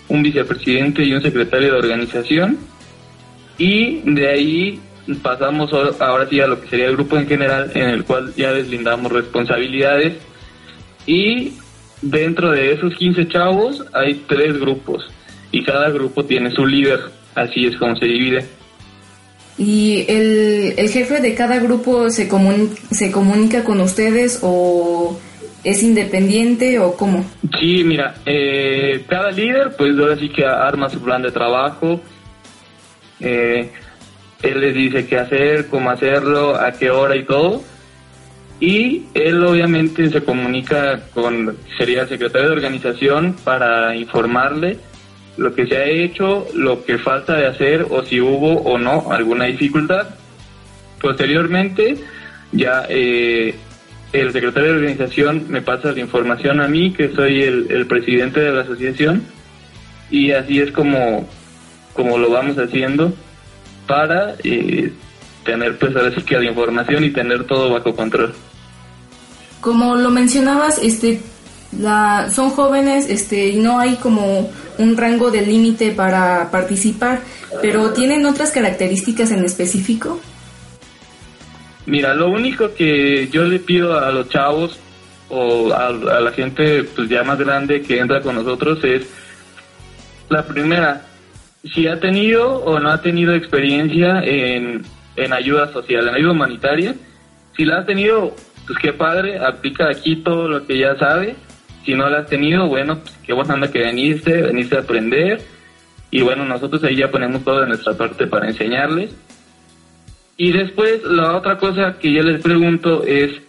[0.08, 2.58] un vicepresidente y un secretario de organización.
[3.58, 4.80] Y de ahí
[5.22, 8.54] pasamos ahora sí a lo que sería el grupo en general, en el cual ya
[8.54, 10.14] deslindamos responsabilidades.
[11.10, 11.54] Y
[12.04, 15.10] dentro de esos 15 chavos hay tres grupos
[15.52, 17.00] y cada grupo tiene su líder,
[17.34, 18.46] así es como se divide.
[19.58, 22.30] ¿Y el, el jefe de cada grupo se,
[22.92, 25.20] se comunica con ustedes o
[25.64, 27.26] es independiente o cómo?
[27.60, 32.00] Sí, mira, eh, cada líder pues ahora sí que arma su plan de trabajo,
[33.20, 33.72] eh,
[34.44, 37.64] él les dice qué hacer, cómo hacerlo, a qué hora y todo.
[38.60, 44.78] Y él obviamente se comunica con, sería el secretario de organización para informarle
[45.38, 49.12] lo que se ha hecho, lo que falta de hacer o si hubo o no
[49.12, 50.10] alguna dificultad.
[51.00, 51.96] Posteriormente,
[52.52, 53.56] ya eh,
[54.12, 58.52] el secretario de organización me pasa la información a mí, que soy el, presidente de
[58.52, 59.24] la asociación,
[60.12, 61.30] y así es como,
[61.94, 63.14] como lo vamos haciendo
[63.88, 64.92] para eh,
[65.46, 68.34] tener pues ahora sí que la información y tener todo bajo control.
[69.62, 71.22] Como lo mencionabas, este
[71.78, 77.22] la, son jóvenes este, y no hay como un rango de límite para participar,
[77.62, 80.20] pero ¿tienen otras características en específico?
[81.86, 84.80] Mira, lo único que yo le pido a los chavos
[85.30, 89.08] o a, la gente pues ya más grande que entra con nosotros es
[90.30, 91.06] la primera,
[91.74, 94.84] si ha tenido o no ha tenido experiencia en,
[95.16, 96.96] en ayuda social, en ayuda humanitaria,
[97.58, 98.36] si la ha tenido,
[98.70, 101.36] pues qué padre, aplica aquí todo lo que ya sabe
[101.84, 105.42] si no la has tenido, bueno, pues qué buena que veniste, veniste a aprender.
[106.12, 109.10] Y bueno, nosotros ahí ya ponemos toda nuestra parte para enseñarles.
[110.38, 113.42] Y después la otra cosa que yo les pregunto es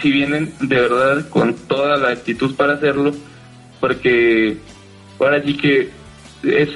[0.00, 3.12] si vienen de verdad con toda la actitud para hacerlo,
[3.78, 4.56] porque
[5.20, 5.90] ahora sí que
[6.44, 6.70] es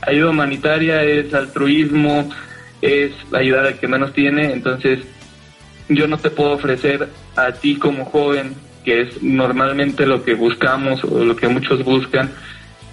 [0.00, 2.30] ayuda humanitaria, es altruismo,
[2.80, 5.00] es ayudar al que menos tiene, entonces
[5.90, 11.02] yo no te puedo ofrecer a ti como joven que es normalmente lo que buscamos
[11.04, 12.30] o lo que muchos buscan,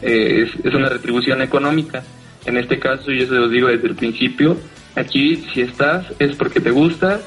[0.02, 2.04] eh, es, una retribución económica.
[2.46, 4.58] En este caso, yo se los digo desde el principio,
[4.96, 7.20] aquí si estás es porque te gusta,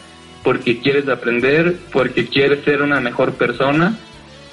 [0.43, 3.97] porque quieres aprender, porque quieres ser una mejor persona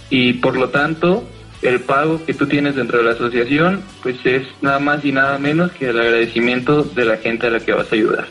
[0.10, 1.28] y por lo tanto
[1.62, 5.38] el pago que tú tienes dentro de la asociación pues es nada más y nada
[5.38, 8.28] menos que el agradecimiento de la gente a la que vas a ayudar.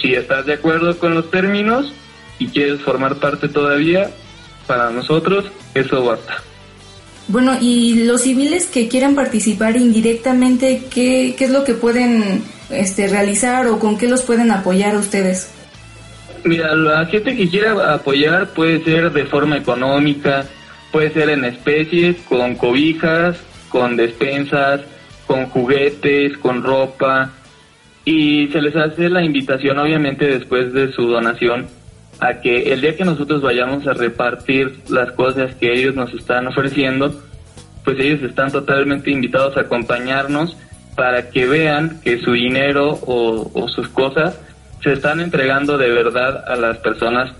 [0.00, 1.92] Si estás de acuerdo con los términos
[2.40, 4.10] y quieres formar parte todavía,
[4.66, 6.42] para nosotros eso basta.
[7.28, 13.06] Bueno, y los civiles que quieran participar indirectamente, ¿qué, qué es lo que pueden este,
[13.06, 15.52] realizar o con qué los pueden apoyar ustedes?
[16.42, 20.46] Mira, la gente que quiera apoyar puede ser de forma económica,
[20.90, 23.36] puede ser en especie, con cobijas,
[23.68, 24.80] con despensas,
[25.26, 27.30] con juguetes, con ropa,
[28.04, 31.66] y se les hace la invitación obviamente después de su donación
[32.20, 36.46] a que el día que nosotros vayamos a repartir las cosas que ellos nos están
[36.46, 37.14] ofreciendo,
[37.84, 40.56] pues ellos están totalmente invitados a acompañarnos
[40.94, 44.38] para que vean que su dinero o, sus cosas
[44.82, 47.32] se están entregando de verdad a las personas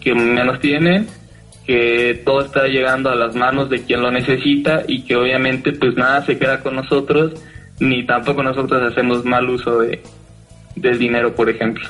[0.00, 1.08] que menos tienen,
[1.66, 5.96] que todo está llegando a las manos de quien lo necesita y que obviamente pues
[5.96, 7.32] nada se queda con nosotros,
[7.80, 10.00] ni tampoco nosotros hacemos mal uso de,
[10.76, 11.88] del dinero, por ejemplo.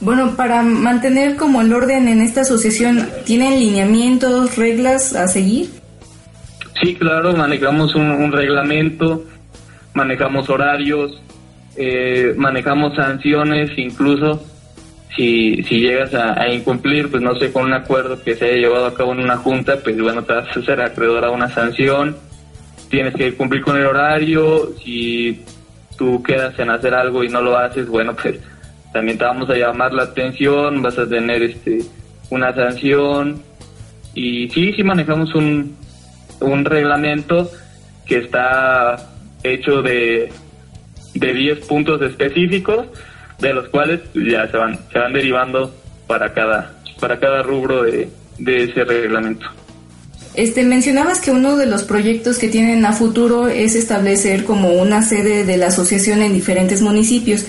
[0.00, 5.68] Bueno, para mantener como el orden en esta asociación, ¿tienen lineamientos, reglas a seguir?
[6.80, 9.24] Sí, claro, manejamos un, reglamento,
[9.92, 11.20] manejamos horarios,
[11.76, 14.42] eh, manejamos sanciones, incluso.
[15.14, 18.86] Si, si llegas a, incumplir, pues no sé, con un acuerdo que se haya llevado
[18.86, 22.16] a cabo en una junta, pues bueno, te vas a hacer acreedor a una sanción,
[22.88, 25.44] tienes que cumplir con el horario, si
[25.98, 28.38] tú quedas en hacer algo y no lo haces, bueno, pues
[28.92, 31.80] también te vamos a llamar la atención, vas a tener este
[32.30, 33.42] una sanción
[34.14, 35.76] y sí, sí manejamos un,
[36.40, 37.50] un reglamento
[38.06, 38.96] que está
[39.42, 40.32] hecho de,
[41.14, 42.86] de 10 puntos específicos
[43.38, 45.74] de los cuales ya se van, se van derivando
[46.06, 49.46] para cada, para cada rubro de, de ese reglamento.
[50.34, 55.02] Este, mencionabas que uno de los proyectos que tienen a futuro es establecer como una
[55.02, 57.46] sede de la asociación en diferentes municipios.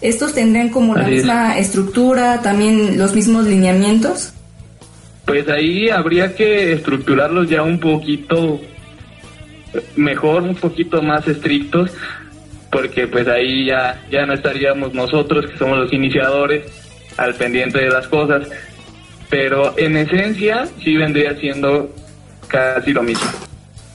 [0.00, 4.32] ¿Estos tendrán como la misma estructura, también los mismos lineamientos?
[5.26, 8.60] Pues ahí habría que estructurarlos ya un poquito
[9.96, 11.90] mejor, un poquito más estrictos,
[12.70, 16.64] porque pues ahí ya, ya no estaríamos nosotros, que somos los iniciadores,
[17.16, 18.48] al pendiente de las cosas,
[19.28, 21.92] pero en esencia sí vendría siendo
[22.46, 23.28] casi lo mismo.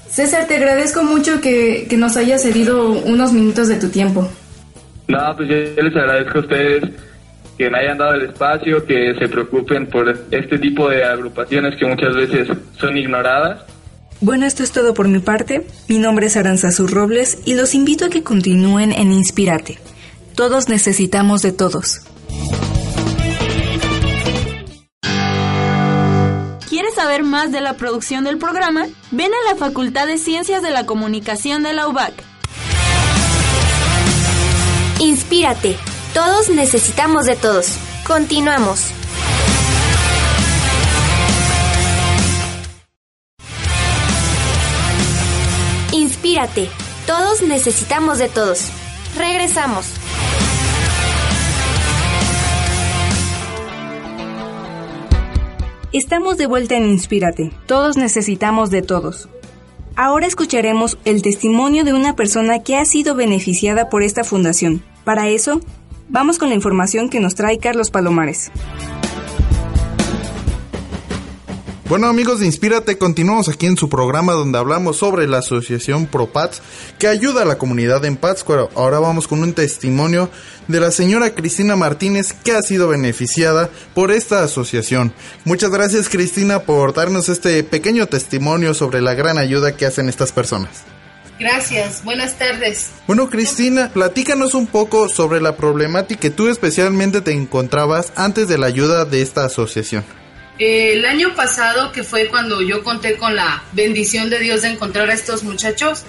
[0.09, 4.29] César, te agradezco mucho que, nos hayas cedido unos minutos de tu tiempo.
[5.07, 6.83] No, pues yo les agradezco a ustedes
[7.57, 11.85] que me hayan dado el espacio, que se preocupen por este tipo de agrupaciones que
[11.85, 13.61] muchas veces son ignoradas.
[14.21, 15.67] Bueno, esto es todo por mi parte.
[15.89, 19.77] Mi nombre es Aranzazú Robles y los invito a que continúen en Inspirate.
[20.35, 22.01] Todos necesitamos de todos.
[27.03, 30.85] saber más de la producción del programa, ven a la Facultad de Ciencias de la
[30.85, 32.13] Comunicación de la UBAC.
[35.33, 35.75] Inspírate.
[36.13, 37.79] Todos necesitamos de todos.
[38.05, 38.91] Continuamos.
[45.91, 46.69] Inspírate.
[47.07, 48.69] Todos necesitamos de todos.
[49.17, 49.87] Regresamos.
[55.91, 57.51] Estamos de vuelta en Inspírate.
[57.65, 59.29] Todos necesitamos de todos.
[59.95, 64.83] Ahora escucharemos el testimonio de una persona que ha sido beneficiada por esta fundación.
[65.03, 65.59] Para eso,
[66.07, 68.51] vamos con la información que nos trae Carlos Palomares.
[71.89, 76.61] Bueno amigos de Inspírate, continuamos aquí en su programa donde hablamos sobre la asociación ProPats
[76.97, 78.69] que ayuda a la comunidad en Pátzcuaro.
[78.73, 80.29] Ahora vamos con un testimonio
[80.69, 85.13] de la señora Cristina Martínez que ha sido beneficiada por esta asociación.
[85.43, 90.31] Muchas gracias Cristina por darnos este pequeño testimonio sobre la gran ayuda que hacen estas
[90.31, 90.85] personas.
[91.43, 92.91] Gracias, buenas tardes.
[93.05, 98.57] Bueno, Cristina, platícanos un poco sobre la problemática que tú especialmente te encontrabas antes de
[98.57, 100.05] la ayuda de esta asociación.
[100.57, 104.69] Eh, el año pasado, que fue cuando yo conté con la bendición de Dios de
[104.69, 106.03] encontrar a estos muchachos,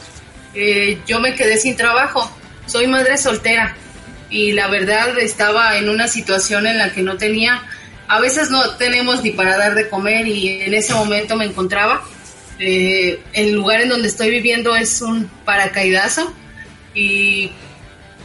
[0.55, 2.31] eh, yo me quedé sin trabajo.
[2.67, 3.75] Soy madre soltera
[4.31, 7.61] y la verdad estaba en una situación en la que no tenía,
[8.07, 12.05] a veces no tenemos ni para dar de comer y en ese momento me encontraba.
[12.59, 16.33] Eh, el lugar en donde estoy viviendo es un paracaídazo
[16.95, 17.51] y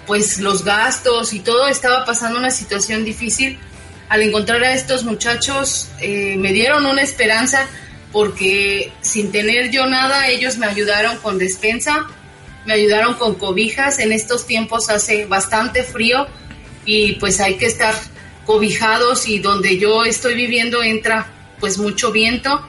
[0.05, 3.57] pues los gastos y todo estaba pasando una situación difícil.
[4.07, 7.67] Al encontrar a estos muchachos eh, me dieron una esperanza
[8.11, 12.07] porque sin tener yo nada ellos me ayudaron con despensa,
[12.65, 16.27] me ayudaron con cobijas, en estos tiempos hace bastante frío
[16.85, 17.95] y pues hay que estar
[18.45, 22.67] cobijados y donde yo estoy viviendo entra pues mucho viento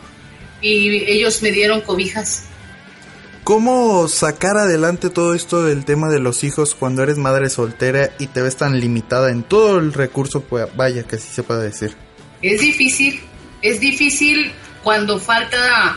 [0.61, 2.45] y ellos me dieron cobijas.
[3.45, 8.27] ¿Cómo sacar adelante todo esto del tema de los hijos cuando eres madre soltera y
[8.27, 11.97] te ves tan limitada en todo el recurso, pues, vaya que así se puede decir?
[12.43, 13.21] Es difícil,
[13.63, 15.97] es difícil cuando falta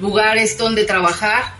[0.00, 1.54] lugares donde trabajar,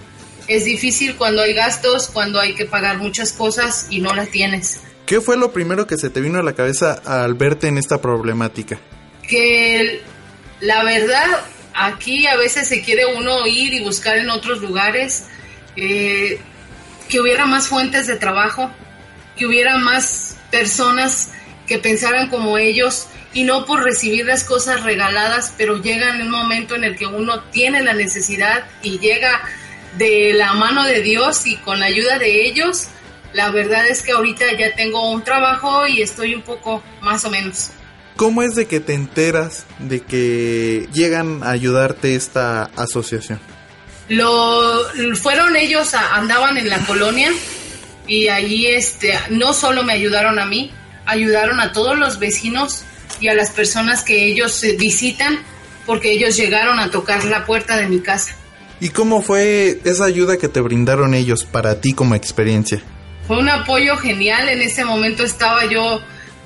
[0.46, 4.80] es difícil cuando hay gastos, cuando hay que pagar muchas cosas y no las tienes.
[5.06, 8.00] ¿Qué fue lo primero que se te vino a la cabeza al verte en esta
[8.00, 8.78] problemática?
[9.28, 10.00] Que
[10.60, 11.26] la verdad,
[11.74, 15.26] aquí a veces se quiere uno ir y buscar en otros lugares,
[15.76, 16.40] eh,
[17.08, 18.70] que hubiera más fuentes de trabajo,
[19.37, 21.30] que hubiera más personas
[21.66, 26.30] que pensaran como ellos y no por recibir las cosas regaladas, pero llega en un
[26.30, 29.42] momento en el que uno tiene la necesidad y llega
[29.98, 32.88] de la mano de Dios y con la ayuda de ellos,
[33.32, 37.30] la verdad es que ahorita ya tengo un trabajo y estoy un poco más o
[37.30, 37.70] menos.
[38.16, 43.40] ¿Cómo es de que te enteras de que llegan a ayudarte esta asociación?
[44.09, 44.85] Lo
[45.20, 47.33] fueron ellos, andaban en la colonia
[48.07, 50.70] y allí este, no solo me ayudaron a mí,
[51.07, 52.84] ayudaron a todos los vecinos
[53.20, 55.41] y a las personas que ellos eh, visitan
[55.86, 58.36] porque ellos llegaron a tocar la puerta de mi casa.
[58.80, 62.82] ¿Y cómo fue esa ayuda que te brindaron ellos para ti como experiencia?
[63.26, 66.01] Fue un apoyo genial, en ese momento estaba yo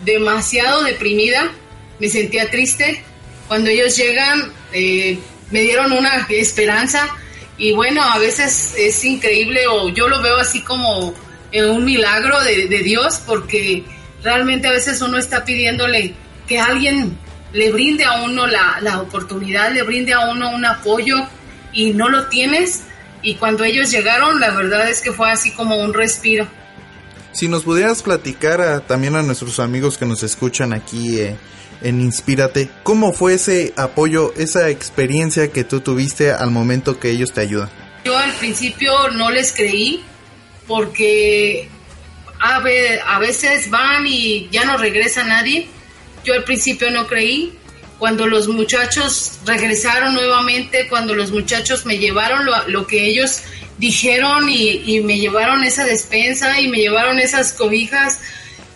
[0.05, 1.51] demasiado deprimida,
[1.99, 3.03] me sentía triste.
[3.47, 5.19] Cuando ellos llegan, eh,
[5.51, 7.09] me dieron una esperanza
[7.57, 11.13] y bueno, a veces es increíble o yo lo veo así como
[11.53, 13.85] un milagro de, Dios porque
[14.23, 16.15] realmente a veces uno está pidiéndole
[16.47, 17.19] que alguien
[17.53, 21.17] le brinde a uno la, la, oportunidad, le brinde a uno un apoyo
[21.73, 22.83] y no lo tienes.
[23.23, 26.47] Y cuando ellos llegaron, la verdad es que fue así como un respiro.
[27.33, 31.37] Si nos pudieras platicar también a nuestros amigos que nos escuchan aquí eh,
[31.83, 37.33] en Inspírate, ¿cómo fue ese apoyo, esa experiencia que tú tuviste al momento que ellos
[37.33, 37.71] te ayudan?
[38.05, 40.03] Yo al principio no les creí
[40.67, 41.69] porque
[42.41, 45.67] a, veces van y ya no regresa nadie.
[46.25, 47.55] Yo al principio no creí.
[47.99, 53.43] Cuando los muchachos regresaron nuevamente, cuando los muchachos me llevaron lo, que ellos
[53.79, 58.21] dijeron y, me llevaron esa despensa y me llevaron esas cobijas,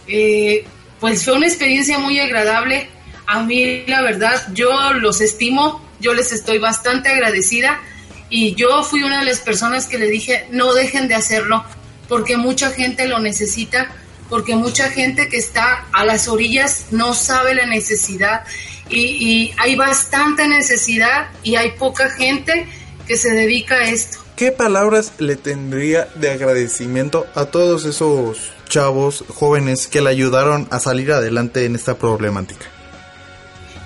[0.08, 0.64] eh,
[0.98, 2.88] pues fue una experiencia muy agradable.
[3.26, 7.80] A mí, la verdad, yo los estimo, yo les estoy bastante agradecida
[8.28, 11.64] y yo fui una de las personas que le dije, no dejen de hacerlo,
[12.08, 13.92] porque mucha gente lo necesita,
[14.28, 18.44] porque mucha gente que está a las orillas no sabe la necesidad
[18.88, 22.66] y, hay bastante necesidad y hay poca gente
[23.06, 24.18] que se dedica a esto.
[24.36, 30.80] ¿Qué palabras le tendría de agradecimiento a todos esos chavos jóvenes que le ayudaron a
[30.80, 32.71] salir adelante en esta problemática?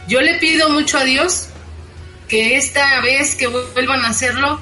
[0.08, 1.48] Yo le pido mucho a Dios
[2.28, 4.60] que esta vez que vuelvan a hacerlo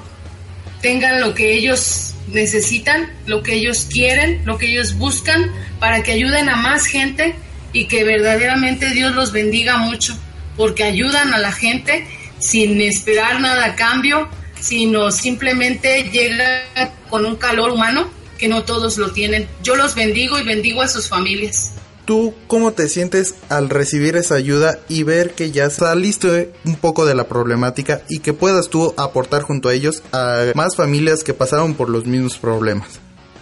[0.81, 6.11] tengan lo que ellos necesitan, lo que ellos quieren, lo que ellos buscan, para que
[6.11, 7.35] ayuden a más gente
[7.73, 10.17] y que verdaderamente Dios los bendiga mucho,
[10.57, 12.07] porque ayudan a la gente
[12.39, 14.29] sin esperar nada a cambio,
[14.59, 16.63] sino simplemente llega
[17.09, 19.47] con un calor humano que no todos lo tienen.
[19.63, 21.73] Yo los bendigo y bendigo a sus familias.
[22.05, 27.03] ¿Tú cómo te sientes al recibir esa ayuda y ver que ya saliste un poco
[27.05, 31.33] de la problemática y que puedas tú aportar junto a ellos a más familias que
[31.33, 32.99] pasaron por los mismos problemas?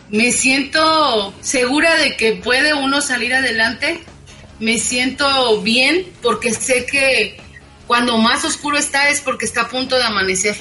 [0.09, 3.99] Me siento segura de que puede uno salir adelante.
[4.61, 7.37] Me siento bien porque sé que
[7.85, 10.55] cuando más oscuro está es porque está a punto de amanecer.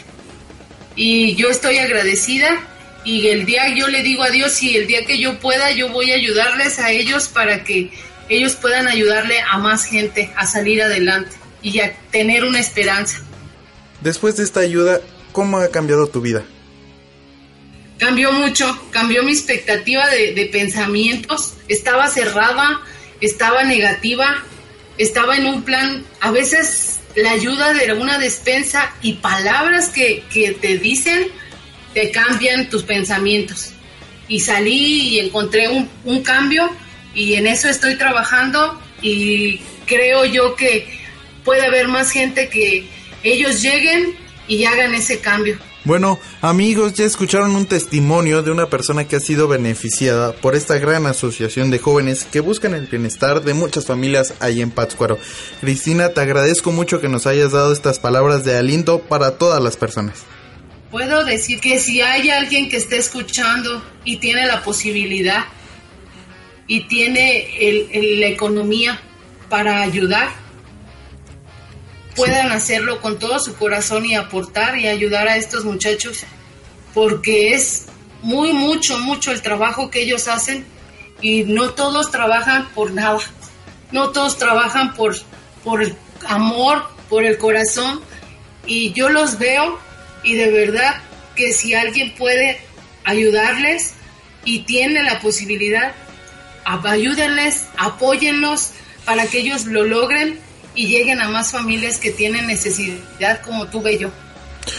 [0.97, 2.69] Y yo estoy agradecida
[3.05, 5.89] y el día yo le digo a Dios y el día que yo pueda yo
[5.89, 7.91] voy a ayudarles a ellos para que
[8.29, 13.19] ellos puedan ayudarle a más gente a salir adelante y a tener una esperanza.
[14.01, 15.01] Después de esta ayuda,
[15.33, 16.45] ¿cómo ha cambiado tu vida?
[17.99, 22.81] Cambió mucho, cambió mi expectativa de, de pensamientos, estaba cerrada,
[23.21, 24.43] estaba negativa,
[24.99, 30.53] estaba en un plan, a veces la ayuda de una despensa y palabras que, que
[30.53, 31.29] te dicen
[31.95, 33.71] te cambian tus pensamientos.
[34.29, 36.71] Y salí y encontré un, un cambio
[37.15, 40.87] y en eso estoy trabajando y creo yo que
[41.45, 42.87] puede haber más gente que
[43.23, 44.15] ellos lleguen
[44.49, 45.59] y hagan ese cambio.
[45.85, 50.79] Bueno, amigos, ya escucharon un testimonio de una persona que ha sido beneficiada por esta
[50.79, 55.19] gran asociación de jóvenes que buscan el bienestar de muchas familias ahí en Pátzcuaro.
[55.61, 59.77] Cristina, te agradezco mucho que nos hayas dado estas palabras de aliento para todas las
[59.77, 60.25] personas
[60.93, 65.45] puedo decir que si hay alguien que esté escuchando y tiene la posibilidad
[66.69, 67.49] y tiene
[68.19, 69.01] la economía
[69.49, 70.29] para ayudar,
[72.15, 76.25] puedan hacerlo con todo su corazón y aportar y ayudar a estos muchachos,
[76.93, 77.87] porque es
[78.21, 80.67] muy, mucho, mucho el trabajo que ellos hacen
[81.23, 83.19] y no todos trabajan por nada,
[83.93, 85.17] no todos trabajan por,
[85.65, 88.03] por el amor, por el corazón
[88.67, 89.79] y yo los veo
[90.23, 90.97] y de verdad
[91.37, 92.59] que si alguien puede
[93.05, 93.93] ayudarles
[94.45, 95.93] y tiene la posibilidad,
[96.65, 98.71] ayúdenles, apóyenlos
[99.05, 100.39] para que ellos lo logren
[100.75, 104.11] y lleguen a más familias que tienen necesidad como tuve yo.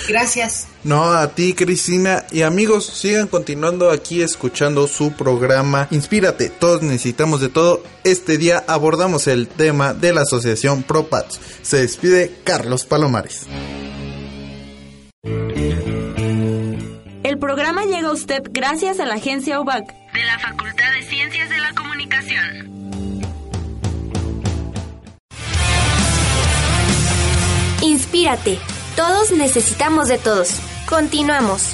[0.08, 0.68] Gracias.
[0.84, 7.42] No, a ti Cristina y amigos, sigan continuando aquí escuchando su programa Inspírate, todos necesitamos
[7.42, 7.84] de todo.
[8.04, 11.40] Este día abordamos el tema de la asociación ProPats.
[11.62, 13.42] Se despide Carlos Palomares.
[15.24, 16.80] El
[17.40, 21.58] programa llega a usted gracias a la agencia UBAC de la Facultad de Ciencias de
[21.60, 23.32] la Comunicación.
[27.82, 28.60] Inspírate.
[28.98, 30.60] Todos necesitamos de todos.
[30.90, 31.70] Continuamos.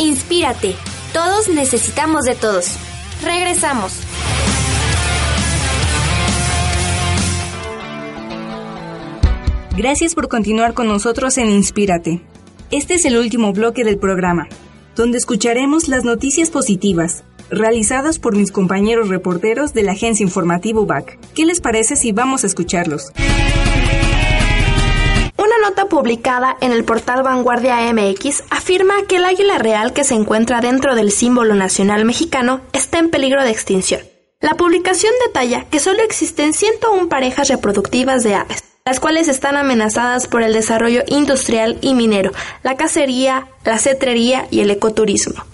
[0.00, 0.74] Inspírate.
[1.12, 2.72] Todos necesitamos de todos.
[3.22, 3.92] Regresamos.
[9.78, 12.20] Gracias por continuar con nosotros en Inspírate.
[12.72, 14.48] Este es el último bloque del programa,
[14.96, 21.20] donde escucharemos las noticias positivas, realizadas por mis compañeros reporteros de la agencia informativa UBAC.
[21.32, 23.12] ¿Qué les parece si vamos a escucharlos?
[25.36, 30.14] Una nota publicada en el portal Vanguardia MX afirma que el águila real que se
[30.14, 34.00] encuentra dentro del símbolo nacional mexicano está en peligro de extinción.
[34.40, 40.28] La publicación detalla que solo existen 101 parejas reproductivas de aves, las cuales están amenazadas
[40.28, 42.32] por el desarrollo industrial y minero,
[42.62, 45.44] la cacería, la cetrería y el ecoturismo.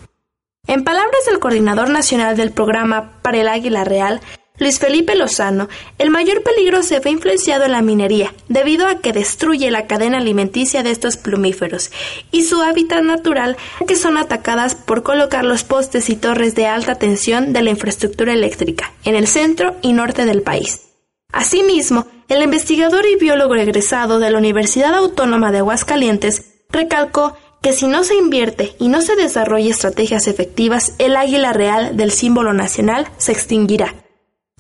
[0.69, 4.21] En palabras del coordinador nacional del programa para el Águila Real,
[4.57, 5.69] Luis Felipe Lozano,
[5.99, 10.19] el mayor peligro se ve influenciado en la minería, debido a que destruye la cadena
[10.19, 11.91] alimenticia de estos plumíferos
[12.31, 13.57] y su hábitat natural,
[13.89, 18.33] que son atacadas por colocar los postes y torres de alta tensión de la infraestructura
[18.33, 20.94] eléctrica en el centro y norte del país.
[21.35, 27.89] Asimismo, el investigador y biólogo egresado de la Universidad Autónoma de Aguascalientes recalcó que si
[27.89, 33.09] no se invierte y no se desarrolla estrategias efectivas, el águila real del símbolo nacional
[33.19, 33.97] se extinguirá.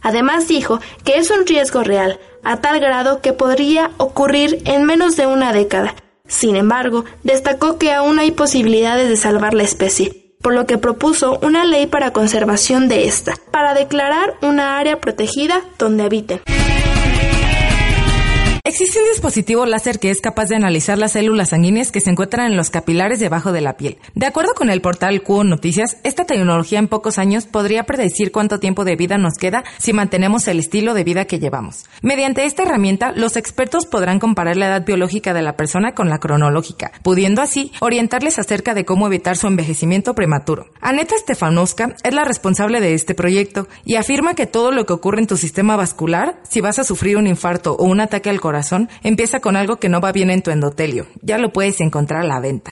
[0.02, 5.16] Además dijo que es un riesgo real, a tal grado que podría ocurrir en menos
[5.16, 5.94] de una década.
[6.26, 11.38] Sin embargo, destacó que aún hay posibilidades de salvar la especie, por lo que propuso
[11.40, 16.42] una ley para conservación de esta, para declarar una área protegida donde habiten.
[18.66, 22.50] Existe un dispositivo láser que es capaz de analizar las células sanguíneas que se encuentran
[22.50, 23.98] en los capilares debajo de la piel.
[24.14, 28.60] De acuerdo con el portal QO Noticias, esta tecnología en pocos años podría predecir cuánto
[28.60, 31.84] tiempo de vida nos queda si mantenemos el estilo de vida que llevamos.
[32.00, 36.18] Mediante esta herramienta, los expertos podrán comparar la edad biológica de la persona con la
[36.18, 40.70] cronológica, pudiendo así orientarles acerca de cómo evitar su envejecimiento prematuro.
[40.80, 45.20] Aneta Stefanowska es la responsable de este proyecto y afirma que todo lo que ocurre
[45.20, 48.53] en tu sistema vascular, si vas a sufrir un infarto o un ataque al corazón,
[49.02, 51.06] empieza con algo que no va bien en tu endotelio.
[51.22, 52.70] Ya lo puedes encontrar a la venta.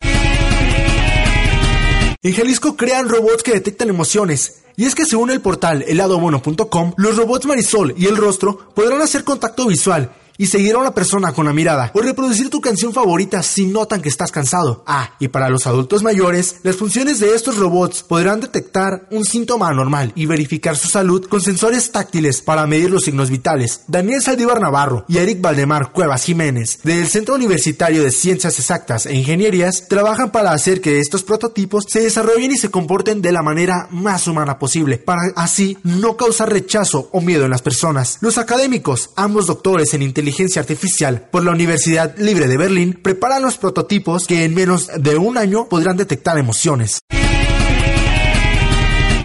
[2.23, 4.63] En Jalisco crean robots que detectan emociones.
[4.77, 9.25] Y es que según el portal heladobono.com, los robots Marisol y el rostro podrán hacer
[9.25, 10.13] contacto visual
[10.43, 14.03] y seguir a una persona con la mirada o reproducir tu canción favorita si notan
[14.03, 14.83] que estás cansado.
[14.89, 19.69] Ah, y para los adultos mayores, las funciones de estos robots podrán detectar un síntoma
[19.69, 23.83] anormal y verificar su salud con sensores táctiles para medir los signos vitales.
[23.87, 29.15] Daniel Saldívar Navarro y Eric Valdemar Cuevas Jiménez del Centro Universitario de Ciencias Exactas e
[29.15, 33.87] Ingenierías trabajan para hacer que estos prototipos se desarrollen y se comporten de la manera
[33.93, 38.19] más humana posible, para así no causar rechazo o miedo en las personas.
[38.21, 43.43] Los académicos, ambos doctores en inteligencia inteligencia artificial por la Universidad Libre de Berlín preparan
[43.43, 47.01] los prototipos que en menos de un año podrán detectar emociones.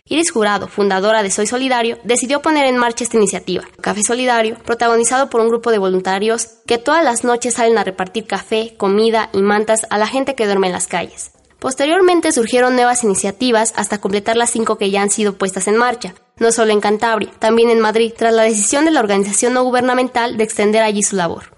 [0.09, 5.29] Iris Jurado, fundadora de Soy Solidario, decidió poner en marcha esta iniciativa, Café Solidario, protagonizado
[5.29, 9.41] por un grupo de voluntarios que todas las noches salen a repartir café, comida y
[9.41, 11.31] mantas a la gente que duerme en las calles.
[11.59, 16.13] Posteriormente surgieron nuevas iniciativas hasta completar las cinco que ya han sido puestas en marcha,
[16.37, 20.37] no solo en Cantabria, también en Madrid, tras la decisión de la organización no gubernamental
[20.37, 21.57] de extender allí su labor.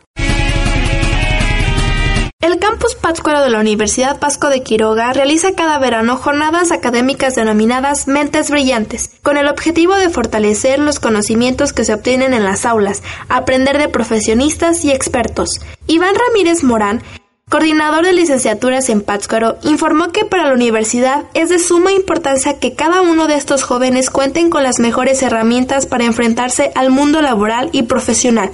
[2.41, 8.07] El campus Pátzcuaro de la Universidad Pasco de Quiroga realiza cada verano jornadas académicas denominadas
[8.07, 13.03] Mentes Brillantes, con el objetivo de fortalecer los conocimientos que se obtienen en las aulas,
[13.27, 15.59] aprender de profesionistas y expertos.
[15.87, 17.03] Iván Ramírez Morán
[17.49, 22.75] coordinador de licenciaturas en Pátzcuaro, informó que para la universidad es de suma importancia que
[22.75, 27.69] cada uno de estos jóvenes cuenten con las mejores herramientas para enfrentarse al mundo laboral
[27.73, 28.51] y profesional.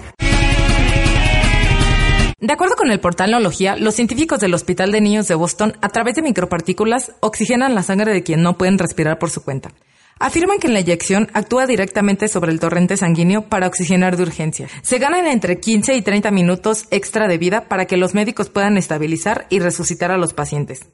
[2.40, 5.90] De acuerdo con el portal Neología, los científicos del Hospital de Niños de Boston, a
[5.90, 9.72] través de micropartículas, oxigenan la sangre de quien no pueden respirar por su cuenta.
[10.18, 14.70] Afirman que la inyección actúa directamente sobre el torrente sanguíneo para oxigenar de urgencia.
[14.82, 18.78] Se ganan entre 15 y 30 minutos extra de vida para que los médicos puedan
[18.78, 20.88] estabilizar y resucitar a los pacientes.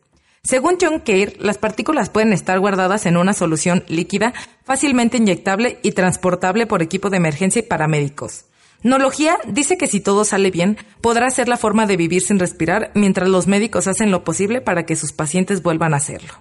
[0.44, 5.92] Según John Kerr, las partículas pueden estar guardadas en una solución líquida fácilmente inyectable y
[5.92, 8.46] transportable por equipo de emergencia y paramédicos.
[8.82, 12.92] Nología dice que si todo sale bien, podrá ser la forma de vivir sin respirar
[12.96, 16.34] mientras los médicos hacen lo posible para que sus pacientes vuelvan a hacerlo.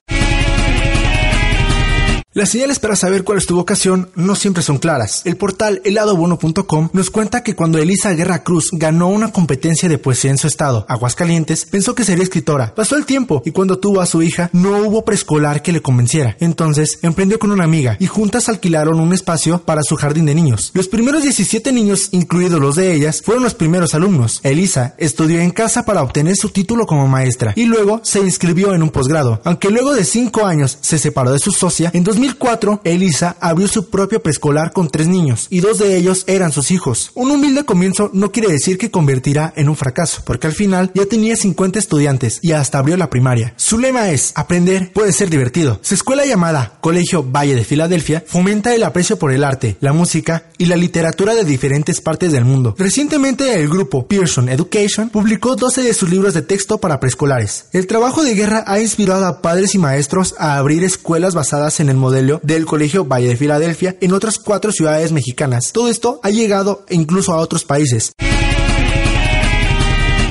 [2.33, 5.23] Las señales para saber cuál es tu vocación no siempre son claras.
[5.25, 10.31] El portal heladobono.com nos cuenta que cuando Elisa Guerra Cruz ganó una competencia de poesía
[10.31, 12.73] en su estado, Aguascalientes, pensó que sería escritora.
[12.77, 16.37] Pasó el tiempo y cuando tuvo a su hija no hubo preescolar que le convenciera.
[16.39, 20.71] Entonces emprendió con una amiga y juntas alquilaron un espacio para su jardín de niños.
[20.73, 24.39] Los primeros 17 niños, incluidos los de ellas, fueron los primeros alumnos.
[24.45, 28.85] Elisa estudió en casa para obtener su título como maestra y luego se inscribió en
[28.85, 29.41] un posgrado.
[29.43, 33.89] Aunque luego de 5 años se separó de su socia, en 2004, Elisa abrió su
[33.89, 37.13] propio preescolar con tres niños y dos de ellos eran sus hijos.
[37.15, 41.07] Un humilde comienzo no quiere decir que convertirá en un fracaso, porque al final ya
[41.07, 43.55] tenía 50 estudiantes y hasta abrió la primaria.
[43.57, 45.79] Su lema es, aprender puede ser divertido.
[45.83, 50.45] Su escuela llamada Colegio Valle de Filadelfia fomenta el aprecio por el arte, la música
[50.59, 52.75] y la literatura de diferentes partes del mundo.
[52.77, 57.67] Recientemente el grupo Pearson Education publicó 12 de sus libros de texto para preescolares.
[57.73, 61.89] El trabajo de guerra ha inspirado a padres y maestros a abrir escuelas basadas en
[61.89, 65.71] el modelo del Colegio Valle de Filadelfia en otras cuatro ciudades mexicanas.
[65.73, 68.13] Todo esto ha llegado incluso a otros países.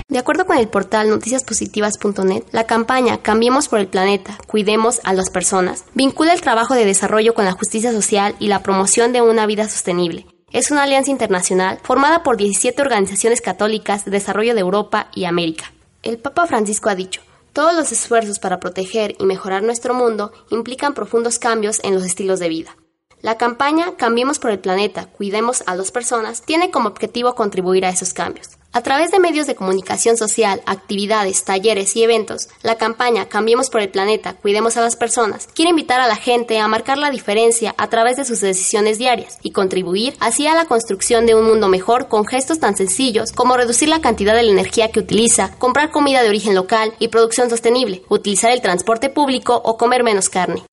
[0.10, 5.30] De acuerdo con el portal noticiaspositivas.net, la campaña Cambiemos por el planeta, cuidemos a las
[5.30, 9.46] personas vincula el trabajo de desarrollo con la justicia social y la promoción de una
[9.46, 10.26] vida sostenible.
[10.52, 15.72] Es una alianza internacional formada por 17 organizaciones católicas de desarrollo de Europa y América.
[16.02, 17.22] El Papa Francisco ha dicho,
[17.60, 22.40] todos los esfuerzos para proteger y mejorar nuestro mundo implican profundos cambios en los estilos
[22.40, 22.78] de vida.
[23.20, 27.90] La campaña Cambiemos por el planeta, cuidemos a las personas tiene como objetivo contribuir a
[27.90, 28.59] esos cambios.
[28.72, 33.82] A través de medios de comunicación social, actividades, talleres y eventos, la campaña Cambiemos por
[33.82, 37.74] el planeta, cuidemos a las personas quiere invitar a la gente a marcar la diferencia
[37.80, 41.68] a través de sus decisiones diarias y contribuir así a la construcción de un mundo
[41.68, 45.90] mejor con gestos tan sencillos como reducir la cantidad de la energía que utiliza, comprar
[45.90, 50.64] comida de origen local y producción sostenible, utilizar el transporte público o comer menos carne.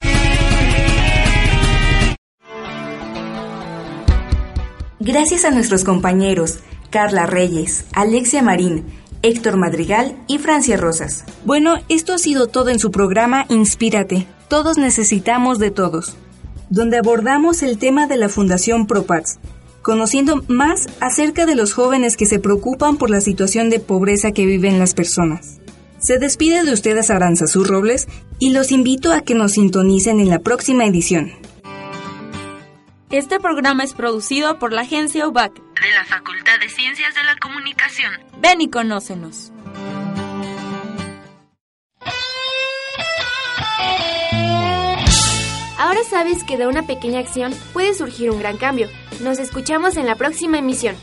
[5.00, 6.58] Gracias a nuestros compañeros
[6.96, 8.86] Carla Reyes, Alexia Marín,
[9.20, 11.26] Héctor Madrigal y Francia Rosas.
[11.44, 14.26] Bueno, esto ha sido todo en su programa Inspírate.
[14.48, 16.16] Todos necesitamos de todos,
[16.70, 19.40] donde abordamos el tema de la Fundación ProPats,
[19.82, 24.46] conociendo más acerca de los jóvenes que se preocupan por la situación de pobreza que
[24.46, 25.58] viven las personas.
[25.98, 30.38] Se despide de ustedes Aranzazú Robles y los invito a que nos sintonicen en la
[30.38, 31.30] próxima edición.
[33.10, 37.36] Este programa es producido por la agencia UBAC de la Facultad de Ciencias de la
[37.36, 38.12] Comunicación.
[38.38, 39.52] Ven y conócenos.
[45.78, 48.88] Ahora sabes que de una pequeña acción puede surgir un gran cambio.
[49.20, 50.96] Nos escuchamos en la próxima emisión.